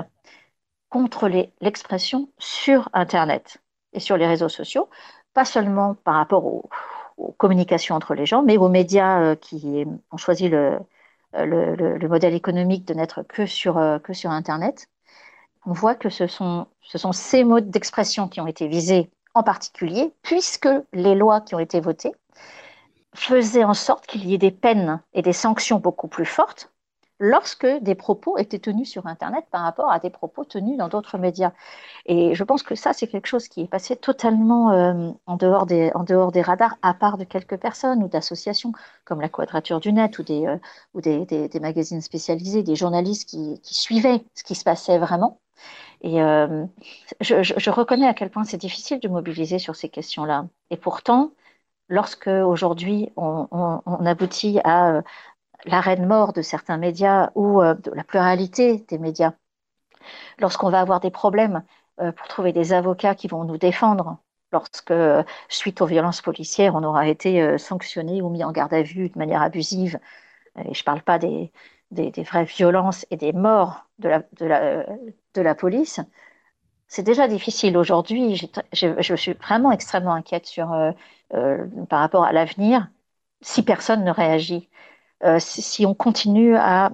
[0.90, 1.28] contre
[1.60, 3.58] l'expression sur Internet
[3.92, 4.88] et sur les réseaux sociaux,
[5.36, 6.70] pas seulement par rapport aux,
[7.38, 10.78] communications entre les gens, mais aux médias euh, qui ont choisi le,
[11.34, 14.88] le, modèle économique de n'être que sur, euh, que sur Internet.
[15.66, 16.66] On voit que ce sont
[17.12, 21.80] ces modes d'expression qui ont été visés en particulier, puisque les lois qui ont été
[21.80, 22.12] votées
[23.14, 26.70] faisaient en sorte qu'il y ait des peines et des sanctions beaucoup plus fortes
[27.18, 31.18] lorsque des propos étaient tenus sur Internet par rapport à des propos tenus dans d'autres
[31.18, 31.52] médias.
[32.06, 35.66] Et je pense que ça, c'est quelque chose qui est passé totalement euh, en, dehors
[35.66, 35.90] des,
[36.42, 38.72] radars, à part de quelques personnes ou d'associations
[39.04, 44.44] comme la Quadrature du Net ou des, euh, magazines spécialisés, des journalistes qui, suivaient ce
[44.44, 45.40] qui se passait vraiment.
[46.02, 46.66] Et euh,
[47.20, 50.46] je, reconnais à quel point c'est difficile de mobiliser sur ces questions-là.
[50.70, 51.32] Et pourtant,
[51.88, 53.46] lorsque aujourd'hui on,
[54.06, 55.02] aboutit à
[55.64, 59.32] l'arrêt de mort de certains médias ou euh, de la pluralité des médias,
[60.38, 61.64] lorsqu'on va avoir des problèmes
[62.00, 64.18] euh, pour trouver des avocats qui vont nous défendre,
[64.52, 64.92] lorsque,
[65.48, 69.08] suite aux violences policières, on aura été euh, sanctionné ou mis en garde à vue
[69.08, 69.98] de manière abusive,
[70.58, 71.52] et je ne parle pas des,
[71.90, 74.86] des, vraies violences et des morts de la, de la,
[75.34, 76.00] de la police,
[76.88, 78.36] c'est déjà difficile aujourd'hui.
[78.72, 80.68] Je, suis vraiment extrêmement inquiète sur,
[81.88, 82.88] par rapport à l'avenir
[83.42, 84.68] si personne ne réagit.
[85.24, 86.92] Euh, si, on continue à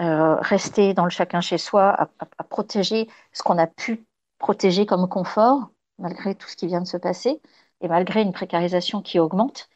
[0.00, 4.06] euh, rester dans le chacun chez soi, à, protéger ce qu'on a pu
[4.38, 7.40] protéger comme confort, malgré tout ce qui vient de se passer,
[7.80, 9.68] et malgré une précarisation qui augmente,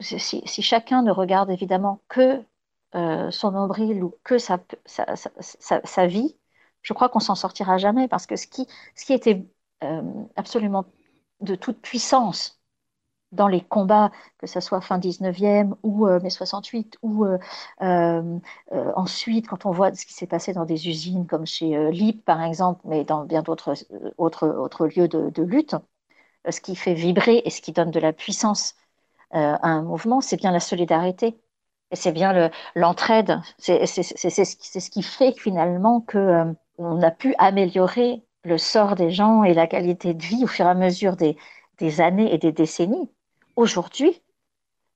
[0.00, 2.42] si, chacun ne regarde évidemment que
[2.94, 4.58] euh, son nombril ou que sa,
[6.06, 6.36] vie,
[6.82, 8.66] je crois qu'on s'en sortira jamais, parce que ce qui
[9.08, 9.46] était
[10.36, 10.84] absolument
[11.40, 12.61] de toute puissance
[13.32, 17.38] dans les combats, que ce soit fin 19e ou euh, mai 68, ou euh,
[17.82, 18.38] euh,
[18.94, 22.42] ensuite quand on voit ce qui s'est passé dans des usines comme chez LIP par
[22.42, 23.74] exemple, mais dans bien d'autres
[24.18, 25.76] autres, lieux de, lutte,
[26.48, 28.74] ce qui fait vibrer et ce qui donne de la puissance
[29.30, 31.38] à un mouvement, c'est bien la solidarité.
[31.90, 33.40] Et c'est bien l'entraide.
[33.58, 39.54] c'est ce qui fait finalement qu'on on a pu améliorer le sort des gens et
[39.54, 41.36] la qualité de vie au fur et à mesure des,
[41.78, 43.10] des années et des décennies.
[43.56, 44.22] Aujourd'hui,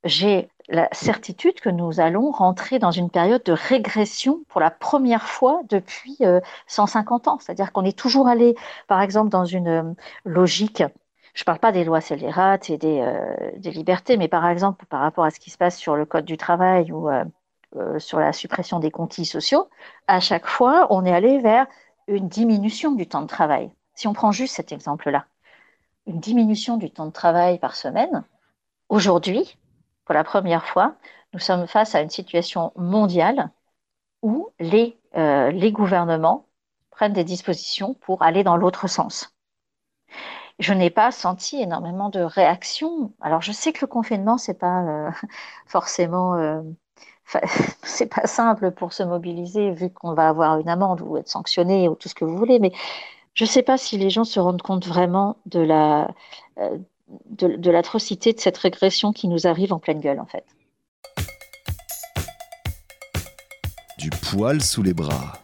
[0.05, 5.29] j'ai la certitude que nous allons rentrer dans une période de régression pour la première
[5.29, 6.19] fois depuis
[6.67, 7.39] 150 ans.
[7.41, 8.57] C'est-à-dire qu'on est toujours allé,
[8.89, 10.83] par exemple, dans une logique
[11.35, 13.07] je ne parle pas des lois scélérates et des,
[13.59, 16.25] des, libertés, mais par exemple, par rapport à ce qui se passe sur le Code
[16.25, 17.11] du travail ou
[17.77, 19.69] euh, sur la suppression des conquis sociaux,
[20.07, 21.67] à chaque fois, on est allé vers
[22.09, 23.71] une diminution du temps de travail.
[23.95, 25.27] Si on prend juste cet exemple-là,
[26.07, 28.25] une diminution du temps de travail par semaine,
[28.89, 29.59] aujourd'hui,
[30.05, 30.97] pour la première fois,
[31.33, 33.51] nous sommes face à une situation mondiale
[34.23, 36.47] où les, euh, les gouvernements
[36.91, 39.35] prennent des dispositions pour aller dans l'autre sens.
[40.59, 43.13] Je n'ai pas senti énormément de réactions.
[43.21, 45.11] Alors, je sais que le confinement, c'est pas euh,
[45.67, 46.65] forcément
[47.83, 51.89] c'est pas simple pour se mobiliser vu qu'on va avoir une amende ou être sanctionné
[51.89, 52.73] ou tout ce que vous voulez, mais
[53.35, 56.09] je ne sais pas si les gens se rendent compte vraiment de la
[56.59, 60.45] euh, de, l'atrocité de cette régression qui nous arrive en pleine gueule en fait.
[63.99, 65.41] Du poil sous les bras.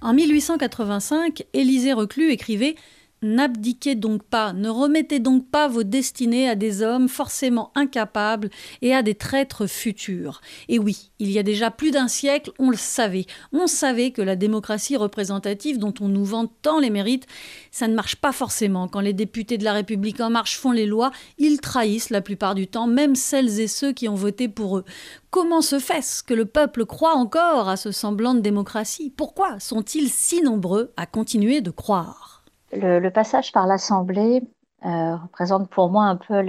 [0.00, 2.76] En 1885, Élisée Reclus écrivait
[3.20, 8.48] N'abdiquez donc pas, ne remettez donc pas vos destinées à des hommes forcément incapables
[8.80, 10.40] et à des traîtres futurs.
[10.68, 13.26] Et oui, il y a déjà plus d'un siècle, on le savait.
[13.52, 17.26] On savait que la démocratie représentative dont on nous vante tant les mérites,
[17.72, 18.86] ça ne marche pas forcément.
[18.86, 22.54] Quand les députés de la République en marche font les lois, ils trahissent la plupart
[22.54, 24.84] du temps, même celles et ceux qui ont voté pour eux.
[25.30, 29.12] Comment se fait-ce que le peuple croit encore à ce semblant de démocratie?
[29.16, 32.37] Pourquoi sont-ils si nombreux à continuer de croire?
[32.72, 34.42] Le, passage par l'Assemblée
[34.84, 36.42] euh, représente pour moi un peu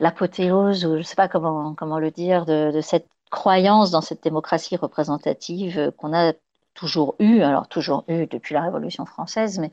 [0.00, 4.22] l'apothéose, ou je ne sais pas comment, comment le dire, de, cette croyance dans cette
[4.22, 6.32] démocratie représentative qu'on a
[6.74, 9.70] toujours eue, alors toujours eue depuis la Révolution française, mais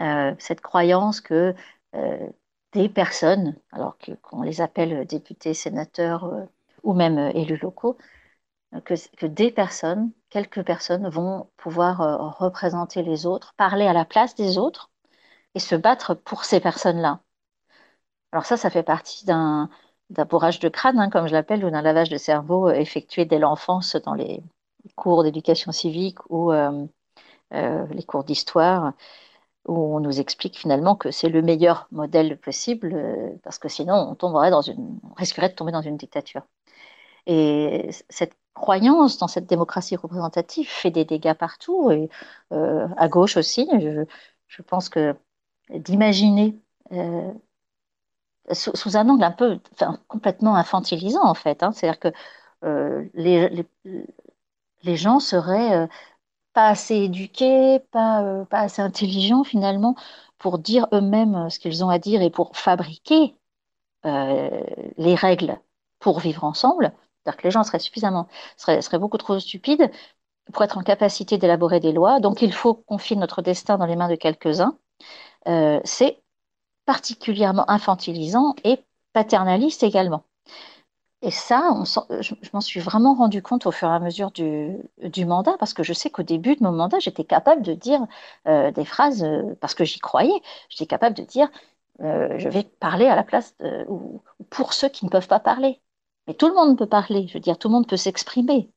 [0.00, 1.54] euh, cette croyance que
[1.94, 2.28] euh,
[2.72, 6.48] des personnes, alors qu'on les appelle députés, sénateurs
[6.82, 7.96] ou même élus locaux,
[8.80, 14.34] que, des personnes, quelques personnes vont pouvoir euh, représenter les autres, parler à la place
[14.34, 14.90] des autres
[15.54, 17.20] et se battre pour ces personnes-là.
[18.32, 19.68] Alors ça, ça fait partie d'un
[20.28, 23.38] bourrage de crâne, hein, comme je l'appelle, ou d'un lavage de cerveau euh, effectué dès
[23.38, 24.42] l'enfance dans les
[24.96, 26.86] cours d'éducation civique ou euh,
[27.50, 28.92] les cours d'histoire,
[29.66, 34.14] où on nous explique finalement que c'est le meilleur modèle possible, parce que sinon on
[34.14, 36.42] tomberait dans une, on risquerait de tomber dans une dictature.
[37.26, 42.08] Et cette croyance dans cette démocratie représentative fait des dégâts partout, et
[42.52, 43.68] euh, à gauche aussi.
[44.48, 45.16] Je, pense que
[45.70, 46.56] d'imaginer
[46.92, 47.32] euh,
[48.52, 49.58] sous, un angle un peu,
[50.08, 52.12] complètement infantilisant en fait, hein, c'est-à-dire que
[52.64, 53.66] euh, les,
[54.82, 55.88] les, gens seraient
[56.52, 59.96] pas assez éduqués, pas assez intelligents finalement
[60.38, 63.34] pour dire eux-mêmes ce qu'ils ont à dire et pour fabriquer
[64.04, 65.58] les règles
[65.98, 66.92] pour vivre ensemble.
[67.24, 69.90] C'est-à-dire que les gens seraient suffisamment, seraient, beaucoup trop stupides
[70.52, 72.20] pour être en capacité d'élaborer des lois.
[72.20, 74.76] Donc il faut confier notre destin dans les mains de quelques-uns.
[75.48, 76.22] Euh, c'est
[76.86, 78.78] particulièrement infantilisant et
[79.14, 80.24] paternaliste également.
[81.22, 81.70] Et ça,
[82.20, 85.82] je, m'en suis vraiment rendu compte au fur et à mesure du, mandat, parce que
[85.82, 88.06] je sais qu'au début de mon mandat, j'étais capable de dire
[88.46, 91.48] euh, des phrases, euh, parce que j'y croyais, j'étais capable de dire,
[92.00, 93.54] je vais parler à la place,
[93.88, 95.80] ou pour ceux qui ne peuvent pas parler.
[96.26, 98.70] Mais tout le monde peut parler, je veux dire, tout le monde peut s'exprimer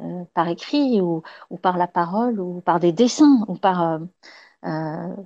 [0.00, 1.22] euh, par écrit ou,
[1.62, 3.98] par la parole ou par des dessins ou par, euh,
[4.64, 5.16] euh,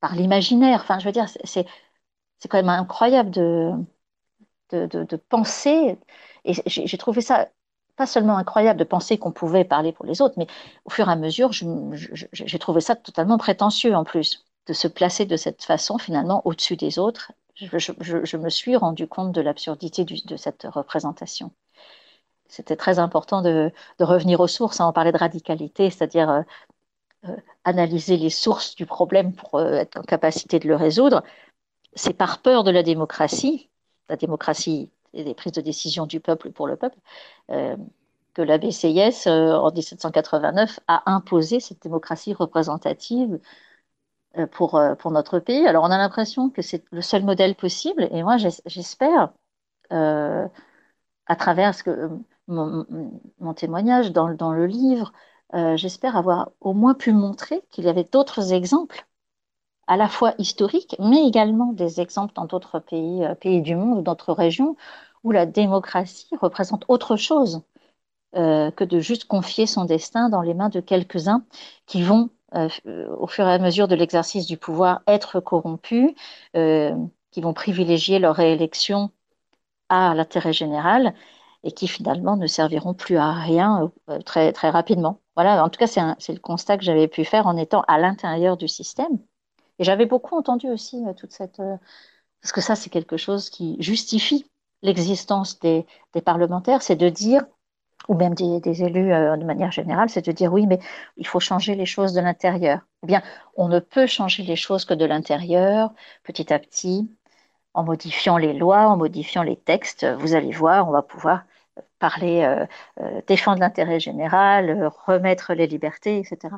[0.00, 0.80] par l'imaginaire.
[0.82, 1.66] Enfin, je veux dire, c'est,
[2.48, 3.72] quand même incroyable de,
[4.70, 5.98] de, penser.
[6.44, 7.48] Et j'ai trouvé ça
[7.96, 10.46] pas seulement incroyable de penser qu'on pouvait parler pour les autres, mais
[10.86, 15.26] au fur et à mesure, j'ai trouvé ça totalement prétentieux en plus, de se placer
[15.26, 17.32] de cette façon finalement au-dessus des autres
[17.66, 21.52] je, me suis rendu compte de l'absurdité de cette représentation.
[22.48, 24.80] C'était très important de, revenir aux sources.
[24.80, 24.88] Hein.
[24.88, 26.42] On parlait de radicalité, c'est-à-dire euh,
[27.28, 31.22] euh, analyser les sources du problème pour euh, être en capacité de le résoudre.
[31.94, 33.70] C'est par peur de la démocratie,
[34.10, 36.96] la démocratie et des prises de décision du peuple pour le peuple,
[37.48, 43.38] que la BCIS, en 1789, a imposé cette démocratie représentative
[44.46, 45.66] pour, euh, pour notre pays.
[45.66, 49.32] Alors, on a l'impression que c'est le seul modèle possible, et moi, j'espère,
[49.92, 50.48] euh,
[51.26, 51.72] à travers
[52.48, 55.12] mon, témoignage dans, dans, le livre,
[55.76, 59.06] j'espère avoir au moins pu montrer qu'il y avait d'autres exemples,
[59.86, 64.02] à la fois historiques, mais également des exemples dans d'autres pays, pays du monde ou
[64.02, 64.76] d'autres régions,
[65.24, 67.62] où la démocratie représente autre chose
[68.34, 71.44] que de juste confier son destin dans les mains de quelques-uns
[71.86, 76.14] qui vont euh, au fur et à mesure de l'exercice du pouvoir, être corrompu,
[76.56, 76.94] euh,
[77.30, 79.10] qui vont privilégier leur réélection
[79.88, 81.14] à l'intérêt général
[81.64, 85.20] et qui finalement ne serviront plus à rien euh, très, très rapidement.
[85.36, 88.56] Voilà, en tout cas, c'est le constat que j'avais pu faire en étant à l'intérieur
[88.56, 89.18] du système.
[89.78, 91.60] Et j'avais beaucoup entendu aussi euh, toute cette...
[91.60, 91.76] Euh,
[92.42, 94.46] parce que ça, c'est quelque chose qui justifie
[94.82, 97.44] l'existence des, des, parlementaires, c'est de dire,
[98.08, 100.78] ou même des, élus de manière générale, c'est de dire oui, mais
[101.16, 102.80] il faut changer les choses de l'intérieur.
[103.02, 103.22] Eh bien,
[103.56, 105.92] on ne peut changer les choses que de l'intérieur,
[106.24, 107.10] petit à petit,
[107.74, 110.06] en modifiant les lois, en modifiant les textes.
[110.18, 111.44] Vous allez voir, on va pouvoir
[111.98, 112.66] parler, euh,
[113.00, 116.56] euh, défendre l'intérêt général, euh, remettre les libertés, etc.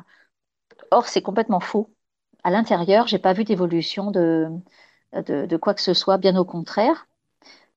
[0.91, 1.93] Or, c'est complètement faux.
[2.43, 4.49] À l'intérieur, j'ai pas vu d'évolution de,
[5.13, 7.07] de, quoi que ce soit, bien au contraire.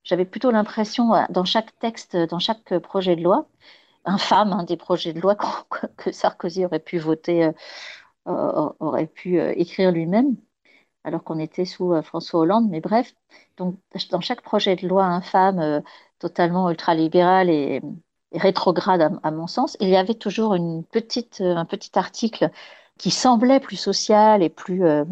[0.09, 3.47] J'avais plutôt l'impression, dans chaque texte, dans chaque projet de loi,
[4.05, 5.37] infâme hein, des projets de loi
[5.97, 7.51] que Sarkozy aurait pu voter,
[8.27, 10.37] aurait pu écrire lui-même,
[11.05, 13.15] alors qu'on était sous François Hollande, mais bref,
[13.59, 13.77] donc
[14.11, 15.83] dans chaque projet de loi infâme,
[16.19, 17.83] totalement ultralibéral et,
[18.33, 22.51] et rétrograde à, mon sens, il y avait toujours une petite, un petit article
[22.99, 25.05] qui semblait plus social et plus, euh,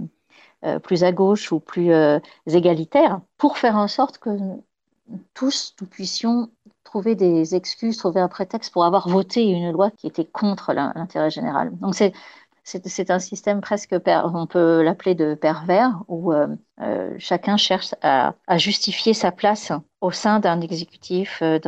[0.64, 4.30] euh, plus à gauche ou plus euh, égalitaire pour faire en sorte que
[5.34, 6.50] tous nous puissions
[6.84, 11.30] trouver des excuses, trouver un prétexte pour avoir voté une loi qui était contre l'intérêt
[11.30, 11.76] général.
[11.78, 16.48] Donc c'est un système presque, on peut l'appeler de pervers, où euh,
[16.80, 21.58] euh, chacun cherche à, justifier sa place au sein d'un exécutif, euh,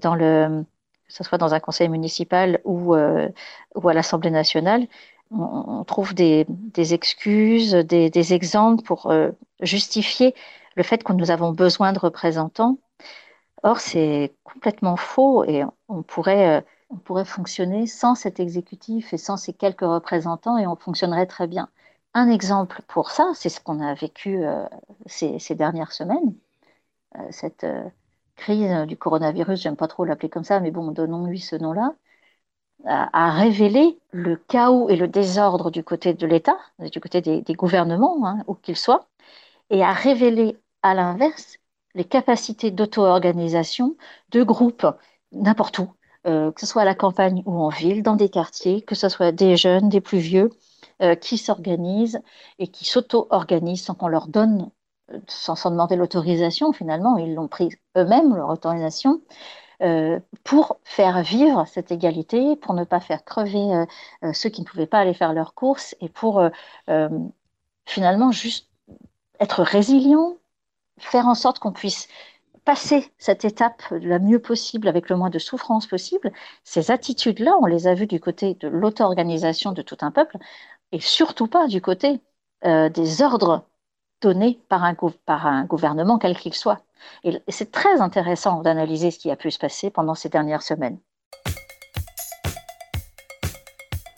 [0.00, 0.64] dans le,
[1.08, 4.86] que ce soit dans un conseil municipal ou, à l'Assemblée nationale.
[5.32, 9.12] On, trouve des, excuses, des, exemples pour
[9.60, 10.34] justifier
[10.76, 12.78] le fait que nous avons besoin de représentants.
[13.62, 19.36] Or, c'est complètement faux et on pourrait on pourrait fonctionner sans cet exécutif et sans
[19.36, 21.68] ces quelques représentants et on fonctionnerait très bien.
[22.14, 24.66] Un exemple pour ça, c'est ce qu'on a vécu euh,
[25.06, 26.34] ces, dernières semaines,
[27.16, 27.84] euh, cette euh,
[28.36, 31.94] crise du coronavirus, j'aime pas trop l'appeler comme ça, mais bon, donnons-lui ce nom-là,
[32.84, 38.26] a, révélé le chaos et le désordre du côté de l'État, du côté des, gouvernements,
[38.26, 39.08] hein, où qu'ils soient,
[39.70, 40.56] et a révélé
[40.90, 41.58] à l'inverse
[41.94, 43.96] les capacités d'auto-organisation
[44.30, 44.86] de groupes
[45.32, 45.88] n'importe où,
[46.26, 49.08] euh, que ce soit à la campagne ou en ville, dans des quartiers, que ce
[49.08, 50.50] soit des jeunes, des plus vieux,
[51.02, 52.20] euh, qui s'organisent
[52.58, 54.70] et qui s'auto-organisent sans qu'on leur donne,
[55.12, 59.20] euh, sans, demander l'autorisation finalement, ils l'ont pris eux-mêmes, leur autorisation,
[60.42, 63.84] pour faire vivre cette égalité, pour ne pas faire crever
[64.32, 66.42] ceux qui ne pouvaient pas aller faire leurs courses et pour
[67.84, 68.70] finalement juste
[69.38, 70.38] être résilient,
[70.98, 72.08] faire en sorte qu'on puisse
[72.64, 76.32] passer cette étape la mieux possible, avec le moins de souffrance possible,
[76.64, 80.36] ces attitudes-là, on les a vues du côté de l'auto-organisation de tout un peuple,
[80.92, 82.20] et surtout pas du côté
[82.64, 83.64] euh, des ordres
[84.20, 84.94] donnés par un,
[85.26, 86.82] par un gouvernement, quel qu'il soit.
[87.22, 90.98] Et c'est très intéressant d'analyser ce qui a pu se passer pendant ces dernières semaines.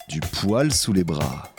[0.08, 1.50] Du poil sous les bras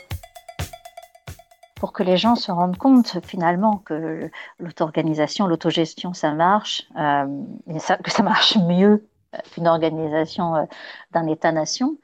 [1.79, 7.25] pour que les gens se rendent compte finalement que l'auto-organisation, l'autogestion, ça marche, euh,
[8.03, 9.07] que ça marche mieux
[9.51, 10.65] qu'une organisation euh,
[11.11, 11.97] d'un État-nation.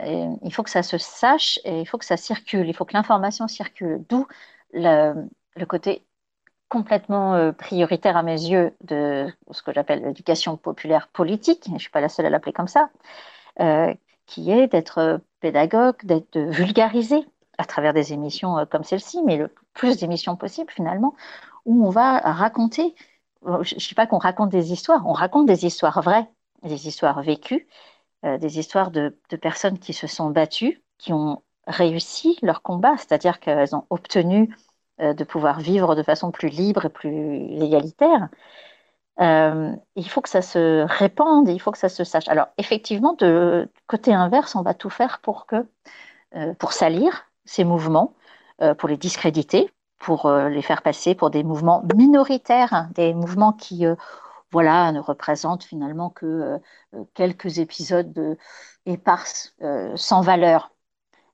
[0.00, 2.94] Il faut que ça se sache et il faut que ça circule, il faut que
[2.94, 4.04] l'information circule.
[4.08, 4.28] D'où
[4.72, 5.26] le,
[5.68, 6.04] côté
[6.68, 11.78] complètement euh, prioritaire à mes yeux de ce que j'appelle l'éducation populaire politique, je ne
[11.78, 12.90] suis pas la seule à l'appeler comme ça,
[14.26, 17.26] qui est d'être pédagogue, d'être vulgarisé
[17.58, 21.14] à travers des émissions euh, comme celle-ci, mais le plus d'émissions possible finalement,
[21.66, 22.94] où on va raconter,
[23.46, 26.28] euh, je ne dis pas qu'on raconte des histoires, on raconte des histoires vraies,
[26.62, 27.68] des histoires vécues,
[28.24, 33.40] euh, des histoires de, personnes qui se sont battues, qui ont réussi leur combat, c'est-à-dire
[33.40, 34.56] qu'elles ont obtenu
[35.00, 38.28] de pouvoir vivre de façon plus libre et plus égalitaire.
[39.20, 42.26] il faut que ça se répande, il faut que ça se sache.
[42.28, 45.66] Alors effectivement, de côté inverse, on va tout faire pour que,
[46.58, 48.14] pour salir, ces mouvements,
[48.62, 53.14] euh, pour les discréditer, pour euh, les faire passer pour des mouvements minoritaires, hein, des
[53.14, 53.94] mouvements qui euh,
[54.52, 56.58] voilà, ne représentent finalement que
[57.14, 58.38] quelques épisodes de
[58.86, 59.54] éparses,
[59.94, 60.72] sans valeur.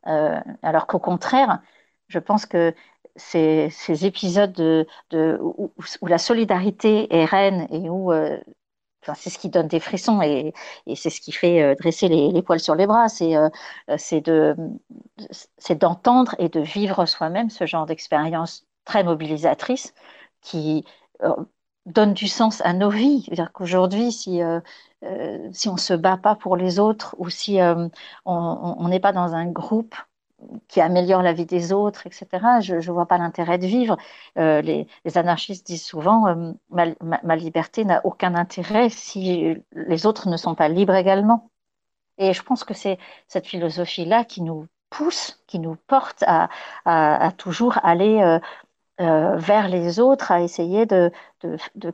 [0.04, 1.60] alors qu'au contraire,
[2.08, 2.74] je pense que
[3.16, 3.70] ces,
[4.04, 8.12] épisodes de, où, la solidarité est reine et où
[9.14, 10.54] c'est ce qui donne des frissons et,
[10.94, 13.06] c'est ce qui fait euh, dresser les, poils sur les bras.
[13.20, 13.50] Euh,
[13.98, 19.94] c'est d'entendre et de vivre soi-même ce genre d'expérience très mobilisatrice
[20.40, 20.84] qui
[21.22, 21.34] euh,
[21.86, 23.28] donne du sens à nos vies.
[23.52, 24.40] Qu'aujourd'hui, si,
[25.52, 27.58] si on ne se bat pas pour les autres ou si
[28.24, 29.94] on n'est pas dans un groupe
[30.68, 32.26] qui améliore la vie des autres, etc.
[32.60, 33.96] Je ne vois pas l'intérêt de vivre.
[34.38, 34.86] Euh, les,
[35.16, 40.68] anarchistes disent souvent euh, ma, liberté n'a aucun intérêt si les autres ne sont pas
[40.68, 41.50] libres également.
[42.18, 47.78] Et je pense que c'est cette philosophie-là qui nous pousse, qui nous porte à, toujours
[47.82, 48.38] aller
[49.00, 51.10] euh, vers les autres, à essayer de,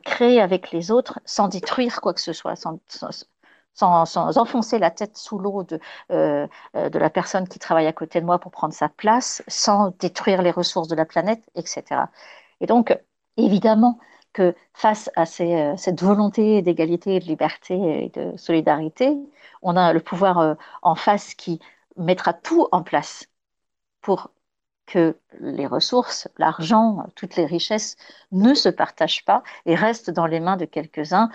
[0.03, 2.53] créer avec les autres sans détruire quoi que ce soit,
[3.81, 5.79] enfoncer la tête sous l'eau de,
[6.11, 9.43] euh, euh, de la personne qui travaille à côté de moi pour prendre sa place,
[9.47, 11.83] sans détruire les ressources de la planète, etc.
[12.59, 12.97] Et donc,
[13.37, 13.99] évidemment
[14.33, 19.17] que face à euh, cette volonté d'égalité, de liberté et de solidarité,
[19.61, 21.59] on a le pouvoir en face qui
[21.97, 23.27] mettra tout en place
[24.01, 24.31] pour
[24.91, 27.95] que les ressources, l'argent, toutes les richesses
[28.31, 31.29] ne se partagent pas et restent dans les mains de quelques-uns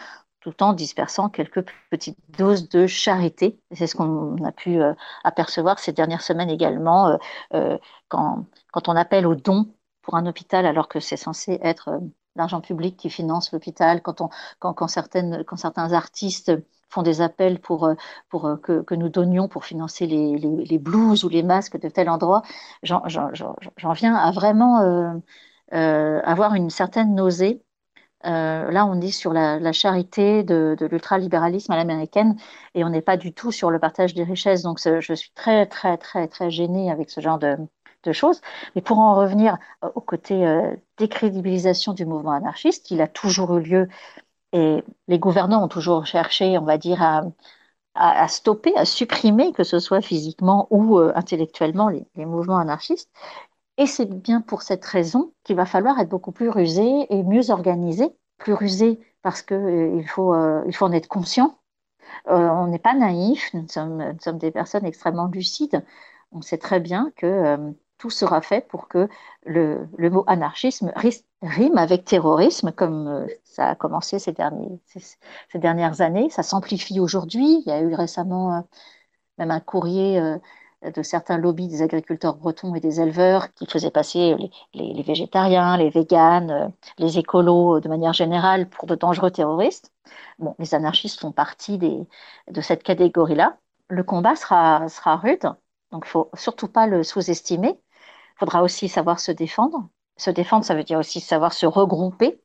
[0.47, 3.59] tout en dispersant quelques petites doses de charité.
[3.73, 4.95] C'est ce qu'on a pu euh,
[5.25, 7.17] apercevoir ces dernières semaines également, euh,
[7.55, 7.79] euh,
[8.09, 12.01] quand, quand, on appelle au don pour un hôpital alors que c'est censé être
[12.37, 14.23] l'argent public qui finance l'hôpital, quand,
[14.61, 14.87] quand, quand,
[15.47, 16.53] quand certains artistes
[16.91, 17.91] font des appels pour,
[18.29, 22.09] pour que, que, nous donnions pour financer les, les, blouses ou les masques de tel
[22.09, 22.43] endroit,
[22.85, 25.21] j'en viens à vraiment
[25.73, 27.66] avoir une certaine nausée
[28.25, 32.37] euh, là, on est sur la, charité de, l'ultralibéralisme à l'américaine
[32.75, 34.63] et on n'est pas du tout sur le partage des richesses.
[34.63, 37.57] Donc, je suis très, très, très, très gênée avec ce genre de,
[38.13, 38.41] choses.
[38.77, 43.57] Mais pour en revenir euh, au côté euh, décrédibilisation du mouvement anarchiste, il a toujours
[43.59, 43.89] eu lieu
[44.53, 47.03] et les gouvernants ont toujours cherché, on va dire,
[47.95, 53.11] à, stopper, à supprimer, que ce soit physiquement ou intellectuellement, les, les mouvements anarchistes.
[53.79, 57.51] Et c'est bien pour cette raison qu'il va falloir être beaucoup plus rusé et mieux
[57.51, 58.09] organisé.
[58.39, 61.59] Plus rusé parce qu'il euh, faut, euh, faut en être conscient.
[62.29, 65.85] Euh, on n'est pas naïf, nous sommes, des personnes extrêmement lucides.
[66.33, 69.09] On sait très bien que tout sera fait pour que
[69.45, 70.93] le, mot anarchisme
[71.43, 76.31] rime avec terrorisme, comme ça a commencé ces, derniers, ces dernières années.
[76.31, 77.63] Ça s'amplifie aujourd'hui.
[77.65, 78.65] Il y a eu récemment
[79.39, 80.21] même un courrier
[80.91, 84.37] de certains lobbies des agriculteurs bretons et des éleveurs qui faisaient passer
[84.75, 86.69] les, végétariens, les véganes, euh,
[86.99, 89.93] les écolos euh, de manière générale pour de dangereux terroristes.
[90.39, 93.57] Bon, les anarchistes font partie de cette catégorie-là.
[93.89, 95.53] Le combat sera, sera rude,
[95.93, 97.79] donc il faut surtout pas le sous-estimer.
[98.37, 99.89] Il faudra aussi savoir se défendre.
[100.17, 102.41] Se défendre, ça veut dire aussi savoir se regrouper,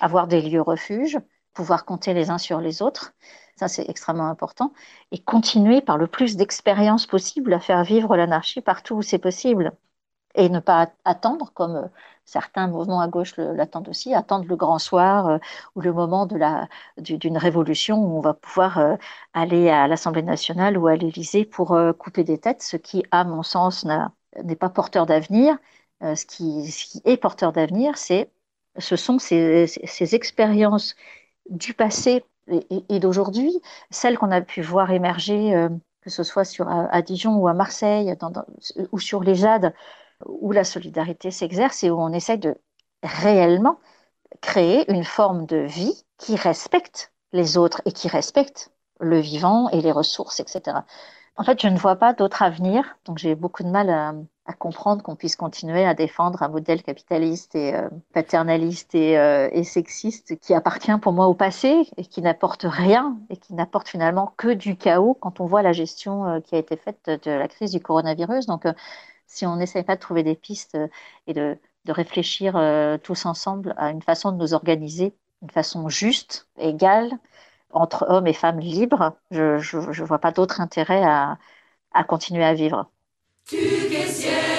[0.00, 1.18] avoir des lieux refuges,
[1.54, 3.12] pouvoir compter les uns sur les autres.
[3.60, 4.72] Ça, c'est extrêmement important.
[5.12, 9.72] Et continuer par le plus d'expérience possible à faire vivre l'anarchie partout où c'est possible.
[10.34, 11.88] Et ne pas attendre, comme euh,
[12.24, 15.38] certains mouvements à gauche l'attendent aussi, attendre le grand soir euh,
[15.76, 18.96] ou le moment d'une révolution où on va pouvoir euh,
[19.34, 23.42] aller à l'Assemblée nationale ou à l'Élysée pour couper des têtes, ce qui, à mon
[23.42, 23.84] sens,
[24.44, 25.58] n'est pas porteur d'avenir.
[26.02, 28.30] ce, qui, ce, qui, est porteur d'avenir, c'est
[28.78, 30.94] ce sont ces, ces expériences
[31.50, 35.68] du passé et, d'aujourd'hui, celles qu'on a pu voir émerger, euh,
[36.02, 38.14] que ce soit sur, à, Dijon ou à Marseille,
[38.92, 39.72] ou sur les Jades,
[40.26, 42.56] où la solidarité s'exerce et où on essaie de
[43.02, 43.78] réellement
[44.40, 48.70] créer une forme de vie qui respecte les autres et qui respecte
[49.00, 50.78] le vivant et les ressources, etc.
[51.36, 54.14] En fait, je ne vois pas d'autre avenir, donc j'ai beaucoup de mal à,
[54.50, 59.62] à comprendre qu'on puisse continuer à défendre un modèle capitaliste et euh, paternaliste euh, et,
[59.62, 64.34] sexiste qui appartient pour moi au passé et qui n'apporte rien et qui n'apporte finalement
[64.36, 67.46] que du chaos quand on voit la gestion euh, qui a été faite de la
[67.46, 68.46] crise du coronavirus.
[68.46, 68.64] Donc,
[69.28, 70.76] si on n'essaie pas de trouver des pistes
[71.28, 71.56] et de,
[71.88, 72.52] réfléchir
[73.02, 77.10] tous ensemble à une façon de nous organiser, une façon juste, égale,
[77.72, 82.88] entre hommes et femmes libres, je ne vois pas d'autre intérêt à continuer à vivre.
[83.50, 84.49] Du que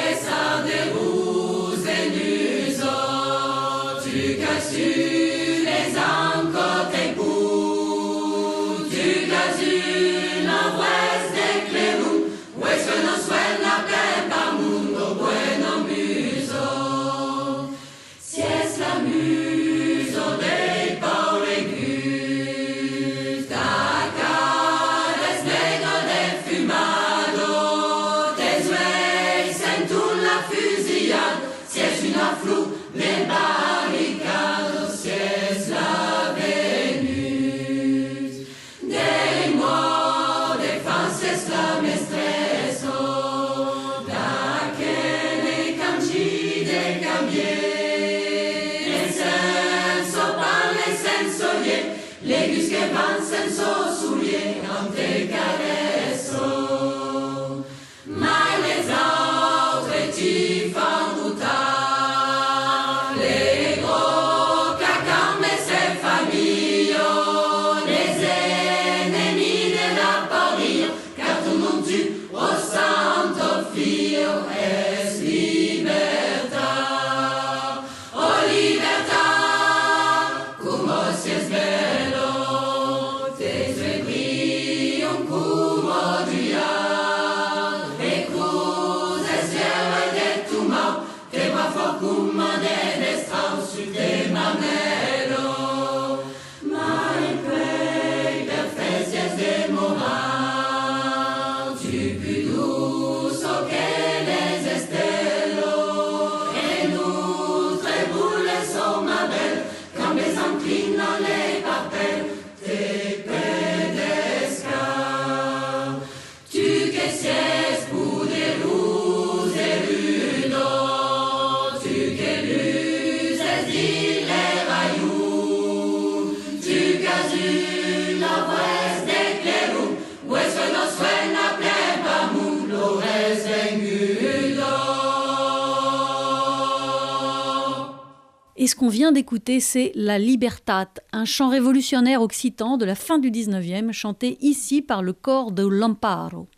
[138.91, 144.37] vient d'écouter, c'est La Libertat, un chant révolutionnaire occitan de la fin du 19e, chanté
[144.41, 146.49] ici par le corps de Lamparo.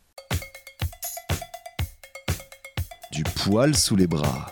[3.12, 4.48] Du poil sous les bras.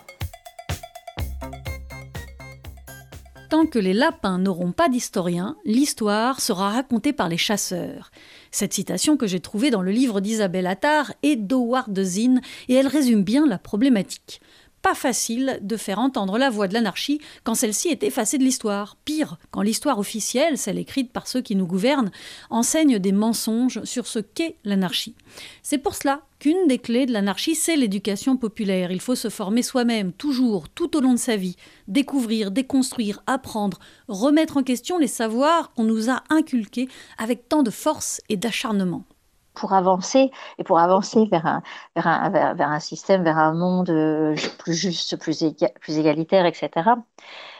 [3.49, 8.11] Tant que les lapins n'auront pas d'historien, l'histoire sera racontée par les chasseurs.
[8.51, 12.87] Cette citation que j'ai trouvée dans le livre d'Isabelle Attard est d'Howard Zinn et elle
[12.87, 14.39] résume bien la problématique
[14.81, 18.97] pas facile de faire entendre la voix de l'anarchie quand celle-ci est effacée de l'histoire.
[19.05, 22.11] Pire, quand l'histoire officielle, celle écrite par ceux qui nous gouvernent,
[22.49, 25.15] enseigne des mensonges sur ce qu'est l'anarchie.
[25.63, 28.91] C'est pour cela qu'une des clés de l'anarchie, c'est l'éducation populaire.
[28.91, 31.55] Il faut se former soi-même, toujours, tout au long de sa vie,
[31.87, 37.69] découvrir, déconstruire, apprendre, remettre en question les savoirs qu'on nous a inculqués avec tant de
[37.69, 39.05] force et d'acharnement
[39.53, 41.61] pour avancer et pour avancer vers un,
[41.95, 45.43] vers un, vers, un système, vers un monde euh, plus juste, plus,
[45.79, 46.69] plus égalitaire, etc.,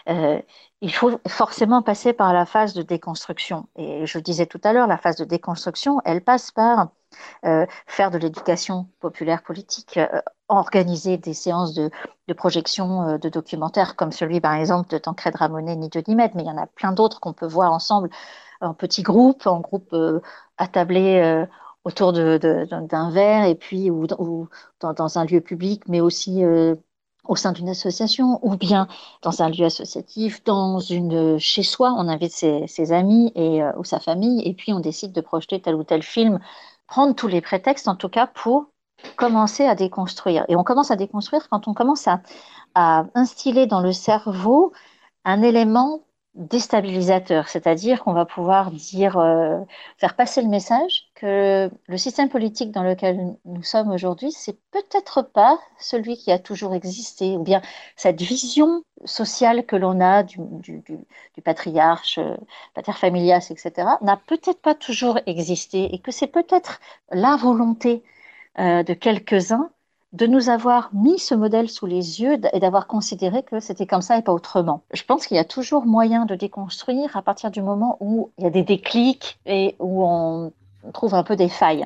[0.09, 0.41] euh,
[0.83, 3.67] il faut forcément passer par la phase de déconstruction.
[3.75, 6.89] Et je disais tout à l'heure, la phase de déconstruction, elle passe par
[7.45, 9.99] euh, faire de l'éducation populaire politique,
[10.47, 11.91] organiser des séances de,
[12.27, 16.41] de projection de documentaires comme celui, par exemple, de Tancred Ramonet ni de Nimet, mais
[16.41, 18.09] il y en a plein d'autres qu'on peut voir ensemble
[18.59, 19.95] en petits groupes, en groupes
[20.57, 21.45] attablés
[21.83, 26.75] autour d'un verre et puis ou, dans, un lieu public, mais aussi euh,
[27.27, 28.87] au sein d'une association ou bien
[29.21, 33.83] dans un lieu associatif, dans une chez soi, on invite ses, amis et euh, ou
[33.83, 36.39] sa famille et puis on décide de projeter tel ou tel film,
[36.87, 38.67] prendre tous les prétextes en tout cas pour
[39.15, 40.45] commencer à déconstruire.
[40.47, 42.21] Et on commence à déconstruire quand on commence à
[43.15, 44.71] instiller dans le cerveau
[45.25, 46.01] un élément
[46.35, 49.59] déstabilisateur, c'est-à-dire qu'on va pouvoir dire, euh,
[49.97, 55.23] faire passer le message que le système politique dans lequel nous sommes aujourd'hui, c'est peut-être
[55.23, 57.61] pas celui qui a toujours existé, ou bien
[57.97, 62.37] cette vision sociale que l'on a du, du, du, patriarche, euh,
[62.75, 66.79] pater familias, etc., n'a peut-être pas toujours existé, et que c'est peut-être
[67.11, 68.03] la volonté
[68.59, 69.71] euh, de quelques-uns
[70.13, 74.01] de nous avoir mis ce modèle sous les yeux et d'avoir considéré que c'était comme
[74.01, 74.83] ça et pas autrement.
[74.93, 78.43] Je pense qu'il y a toujours moyen de déconstruire à partir du moment où il
[78.43, 80.51] y a des déclics et où on
[80.93, 81.85] trouve un peu des failles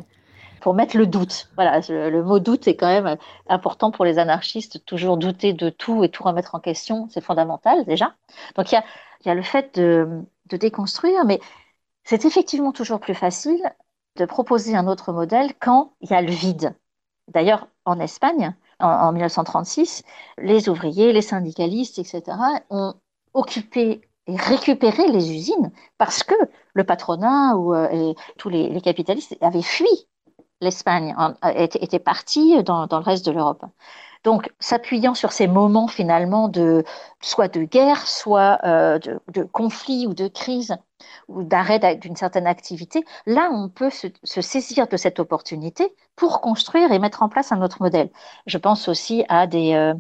[0.62, 1.50] pour mettre le doute.
[1.56, 3.18] Voilà, le mot doute est quand même
[3.48, 7.86] important pour les anarchistes, toujours douter de tout et tout remettre en question, c'est fondamental
[7.86, 8.16] déjà.
[8.56, 8.82] Donc il
[9.26, 11.40] y a, le fait de, de déconstruire, mais
[12.04, 13.62] c'est effectivement toujours plus facile
[14.16, 16.74] de proposer un autre modèle quand il y a le vide.
[17.28, 20.04] D'ailleurs, en Espagne, en, 1936,
[20.38, 22.24] les ouvriers, les syndicalistes, etc.,
[22.70, 22.94] ont
[23.34, 26.36] occupé et récupéré les usines parce que
[26.74, 30.08] le patronat ou euh, tous les, capitalistes avaient fui
[30.62, 31.16] l'Espagne,
[31.56, 33.66] étaient, partis dans, le reste de l'Europe.
[34.24, 36.84] Donc, s'appuyant sur ces moments finalement de
[37.22, 40.76] soit de guerre, soit euh, de, conflit ou de crise
[41.28, 46.92] ou d'arrêt d'une certaine activité, là, on peut se, saisir de cette opportunité pour construire
[46.92, 48.10] et mettre en place un autre modèle.
[48.46, 49.94] Je pense aussi à, euh,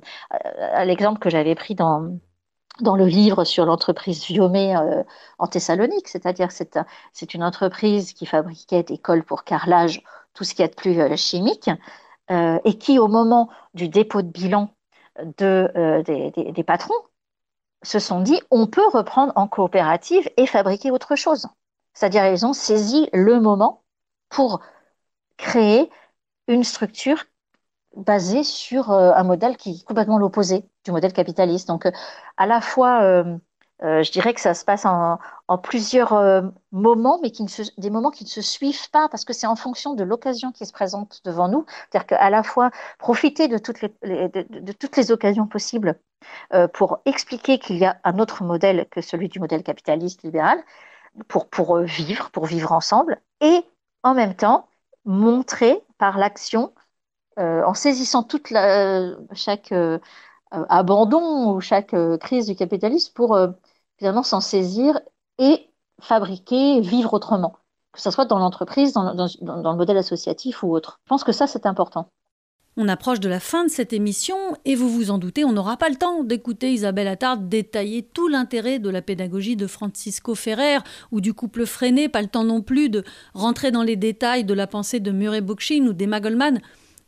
[0.86, 2.18] l'exemple que j'avais pris dans,
[2.82, 5.04] dans le livre sur l'entreprise Viomé euh,
[5.40, 6.80] en Thessalonique, c'est-à-dire c'est,
[7.14, 10.02] c'est une entreprise qui fabriquait des cols pour carrelage,
[10.34, 11.70] tout ce qui est de plus chimique,
[12.32, 14.70] euh, et qui, au moment du dépôt de bilan
[15.38, 16.04] de,
[16.52, 16.94] des, patrons,
[17.86, 21.48] se sont dit on peut reprendre en coopérative et fabriquer autre chose.
[21.94, 23.84] C'est-à-dire ils ont saisi le moment
[24.30, 24.62] pour
[25.38, 25.90] créer
[26.48, 27.26] une structure
[27.96, 31.68] basée sur euh, un modèle qui est complètement l'opposé du modèle capitaliste.
[31.68, 31.88] Donc
[32.38, 33.38] à la fois Euh,
[33.82, 35.20] je dirais que ça se passe en,
[35.58, 37.46] plusieurs euh, moments, mais qui
[37.78, 40.66] des moments qui ne se suivent pas, parce que c'est en fonction de l'occasion qui
[40.66, 41.66] se présente devant nous.
[41.68, 46.00] C'est-à-dire qu'à la fois profiter de toutes les, occasions possibles
[46.54, 50.64] euh, pour expliquer qu'il y a un autre modèle que celui du modèle capitaliste libéral,
[51.28, 53.66] pour, pour vivre, pour vivre ensemble, et
[54.04, 54.68] en même temps
[55.06, 56.74] montrer par l'action,
[57.38, 59.74] en saisissant toute la, chaque
[60.52, 63.38] abandon ou chaque crise du capitalisme pour
[63.98, 65.00] finalement s'en saisir
[65.40, 65.70] et
[66.02, 67.58] fabriquer, vivre autrement,
[67.94, 71.00] que ce soit dans l'entreprise, dans, le modèle associatif ou autre.
[71.06, 72.10] Je pense que ça, c'est important.
[72.78, 74.36] On approche de la fin de cette émission
[74.66, 78.28] et vous vous en doutez, on n'aura pas le temps d'écouter Isabelle Attard détailler tout
[78.28, 80.80] l'intérêt de la pédagogie de Francisco Ferrer
[81.10, 84.54] ou du couple freiné, pas le temps non plus de rentrer dans les détails de
[84.54, 86.60] la pensée de Murray Bookchin ou d'Emma Goldman.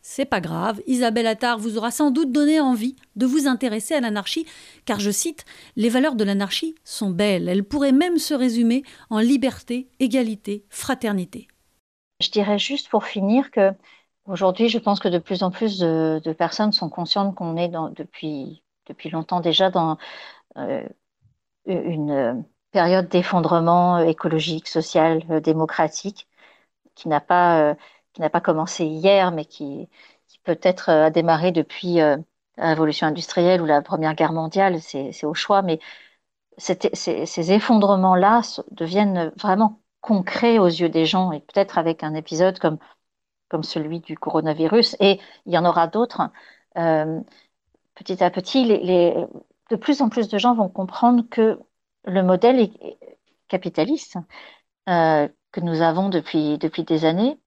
[0.09, 3.99] C'est pas grave, Isabelle Attard vous aura sans doute donné envie de vous intéresser à
[3.99, 4.45] l'anarchie,
[4.85, 5.43] car je cite
[5.75, 11.49] Les valeurs de l'anarchie sont belles, elles pourraient même se résumer en liberté, égalité, fraternité.
[12.21, 13.73] Je dirais juste pour finir que
[14.25, 18.63] aujourd'hui, je pense que de plus en plus de, personnes sont conscientes qu'on est depuis,
[18.87, 19.97] depuis longtemps déjà dans
[20.55, 20.87] euh,
[21.65, 26.29] une période d'effondrement écologique, social, euh, démocratique,
[26.95, 27.59] qui n'a pas.
[27.59, 27.75] Euh,
[28.17, 29.87] qui n'a pas commencé hier, mais qui,
[30.43, 32.17] peut-être euh, a démarré depuis euh,
[32.57, 35.79] la révolution industrielle ou la Première Guerre mondiale, c'est au choix, mais
[36.57, 38.41] ces, effondrements-là
[38.71, 42.79] deviennent vraiment concrets aux yeux des gens, et peut-être avec un épisode comme,
[43.61, 46.31] celui du coronavirus, et il y en aura d'autres.
[46.77, 47.21] Euh,
[47.93, 51.59] petit à petit, de plus en plus de gens vont comprendre que
[52.05, 52.71] le modèle
[53.47, 54.17] capitaliste
[54.87, 57.37] que nous avons depuis des années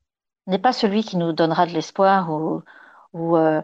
[0.51, 3.63] n'est pas celui qui nous donnera de l'espoir ou, euh,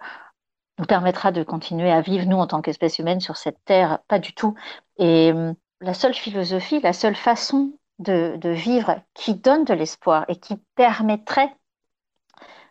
[0.79, 4.01] nous permettra de continuer à vivre, nous, en tant qu'espèce humaine, sur cette terre.
[4.09, 4.55] Pas du tout.
[4.99, 10.37] Et euh, la seule philosophie, la seule façon de, vivre qui donne de l'espoir et
[10.37, 11.55] qui permettrait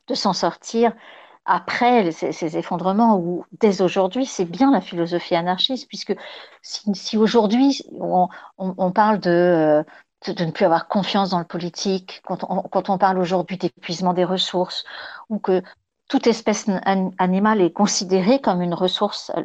[0.08, 0.94] de s'en sortir
[1.46, 6.16] après ces, effondrements ou dès aujourd'hui, c'est bien la philosophie anarchiste, puisque
[6.62, 7.82] si, aujourd'hui
[8.58, 9.84] on, parle de, euh,
[10.32, 12.44] de ne plus avoir confiance dans le politique, quand
[12.90, 14.84] on, parle aujourd'hui d'épuisement des ressources,
[15.30, 15.62] ou que
[16.08, 16.68] toute espèce
[17.18, 19.44] animale est considérée comme une ressource euh,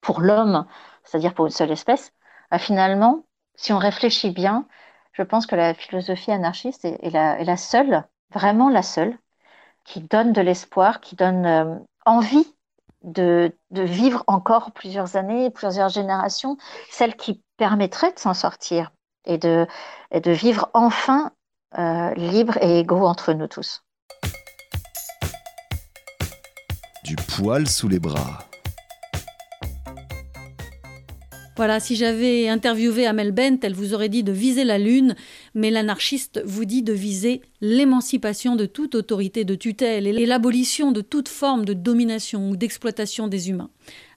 [0.00, 0.66] pour l'homme,
[1.04, 2.12] c'est-à-dire pour une seule espèce,
[2.50, 3.24] bah, finalement,
[3.54, 4.66] si on réfléchit bien,
[5.12, 9.16] je pense que la philosophie anarchiste est, la, seule, vraiment la seule,
[9.84, 12.46] qui donne de l'espoir, qui donne euh, envie
[13.02, 16.56] de, vivre encore plusieurs années, plusieurs générations,
[16.90, 18.90] celle qui permettrait de s'en sortir
[19.24, 19.66] et de,
[20.10, 21.32] et de vivre enfin
[21.78, 23.82] euh, libre et égaux entre nous tous.
[27.04, 28.38] Du poil sous les bras.
[31.56, 35.14] Voilà, si j'avais interviewé Amel Bent, elle vous aurait dit de viser la Lune,
[35.54, 41.00] mais l'anarchiste vous dit de viser l'émancipation de toute autorité de tutelle et l'abolition de
[41.00, 43.70] toute forme de domination ou d'exploitation des humains.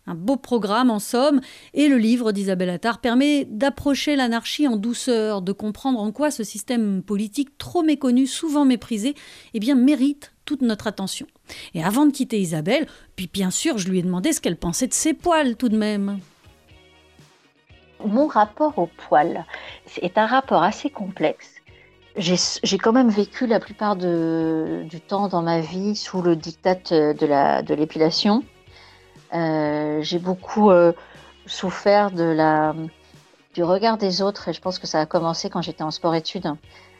[0.10, 1.42] Un beau programme en somme,
[1.74, 6.46] et le livre d'Isabelle Attard permet d'approcher l'anarchie en douceur, de comprendre en quoi ce
[6.46, 9.16] système politique trop méconnu, souvent méprisé,
[9.54, 11.28] eh bien mérite toute notre attention.
[11.74, 12.88] Et avant de quitter Isabelle,
[13.18, 15.78] puis bien sûr, je lui ai demandé ce qu'elle pensait de ses poils tout de
[15.78, 16.20] même.
[18.06, 19.46] Mon rapport aux poils
[20.02, 21.50] est un rapport assez complexe.
[22.16, 27.74] J'ai quand même vécu la plupart du temps dans ma vie sous le diktat de
[27.76, 28.44] l'épilation.
[29.34, 30.94] Euh, j'ai beaucoup euh,
[31.46, 32.74] souffert de la,
[33.54, 36.54] du regard des autres et je pense que ça a commencé quand j'étais en sport-études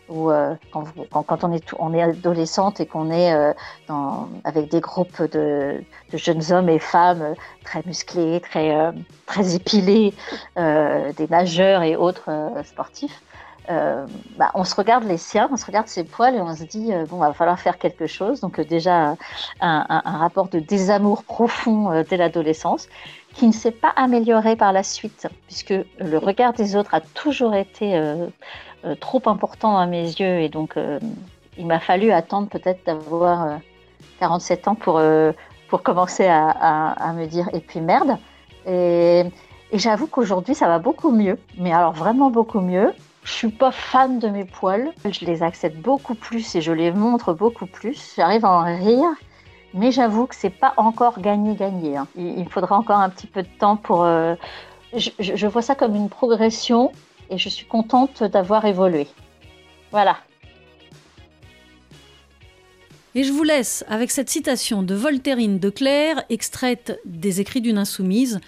[0.10, 3.34] où euh, quand, on, est, on est adolescente et qu'on est
[4.46, 8.94] avec des groupes de, de, jeunes hommes et femmes très musclés, très,
[9.26, 10.14] très épilés,
[10.56, 12.30] des nageurs et autres
[12.64, 13.22] sportifs,
[13.70, 14.06] euh,
[14.38, 16.94] bah, on se regarde les siens, on se regarde ses poils et on se dit
[16.94, 18.40] euh, bon, va falloir faire quelque chose.
[18.40, 19.16] Donc euh, déjà
[19.60, 22.88] un, rapport de désamour profond dès l'adolescence
[23.34, 27.54] qui ne s'est pas amélioré par la suite puisque le regard des autres a toujours
[27.54, 28.02] été
[29.00, 30.76] trop important à mes yeux et donc
[31.58, 33.60] il m'a fallu attendre peut-être d'avoir
[34.20, 35.02] 47 ans pour
[35.68, 38.18] pour commencer à, me dire et puis merde.
[38.66, 39.24] et
[39.72, 42.92] j'avoue qu'aujourd'hui ça va beaucoup mieux, mais alors vraiment beaucoup mieux.
[43.28, 44.94] Je suis pas fan de mes poils.
[45.04, 48.14] Je les accepte beaucoup plus et je les montre beaucoup plus.
[48.16, 49.10] J'arrive à en rire.
[49.74, 51.98] Mais j'avoue que c'est pas encore gagné-gagné.
[51.98, 52.08] Hein.
[52.16, 54.06] Il, faudra encore un petit peu de temps pour.
[54.06, 54.36] Euh,
[54.94, 56.94] je, vois ça comme une progression
[57.30, 59.08] et je suis contente d'avoir évolué.
[59.92, 60.16] Voilà.
[63.14, 67.78] Et je vous laisse avec cette citation de Voltairine de Claire, extraite des Écrits d'une
[67.78, 68.40] insoumise.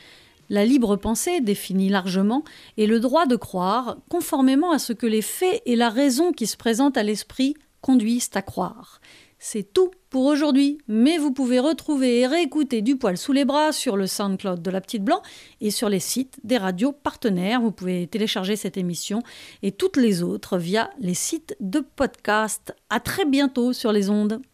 [0.49, 2.43] La libre pensée définit largement
[2.77, 6.47] et le droit de croire, conformément à ce que les faits et la raison qui
[6.47, 8.99] se présentent à l'esprit conduisent à croire.
[9.41, 13.71] C'est tout pour aujourd'hui, mais vous pouvez retrouver et réécouter Du poil sous les bras
[13.71, 15.21] sur le SoundCloud de la Petite Blanc
[15.61, 17.61] et sur les sites des radios partenaires.
[17.61, 19.21] Vous pouvez télécharger cette émission
[19.61, 22.75] et toutes les autres via les sites de podcast.
[22.89, 24.41] À très bientôt sur les ondes.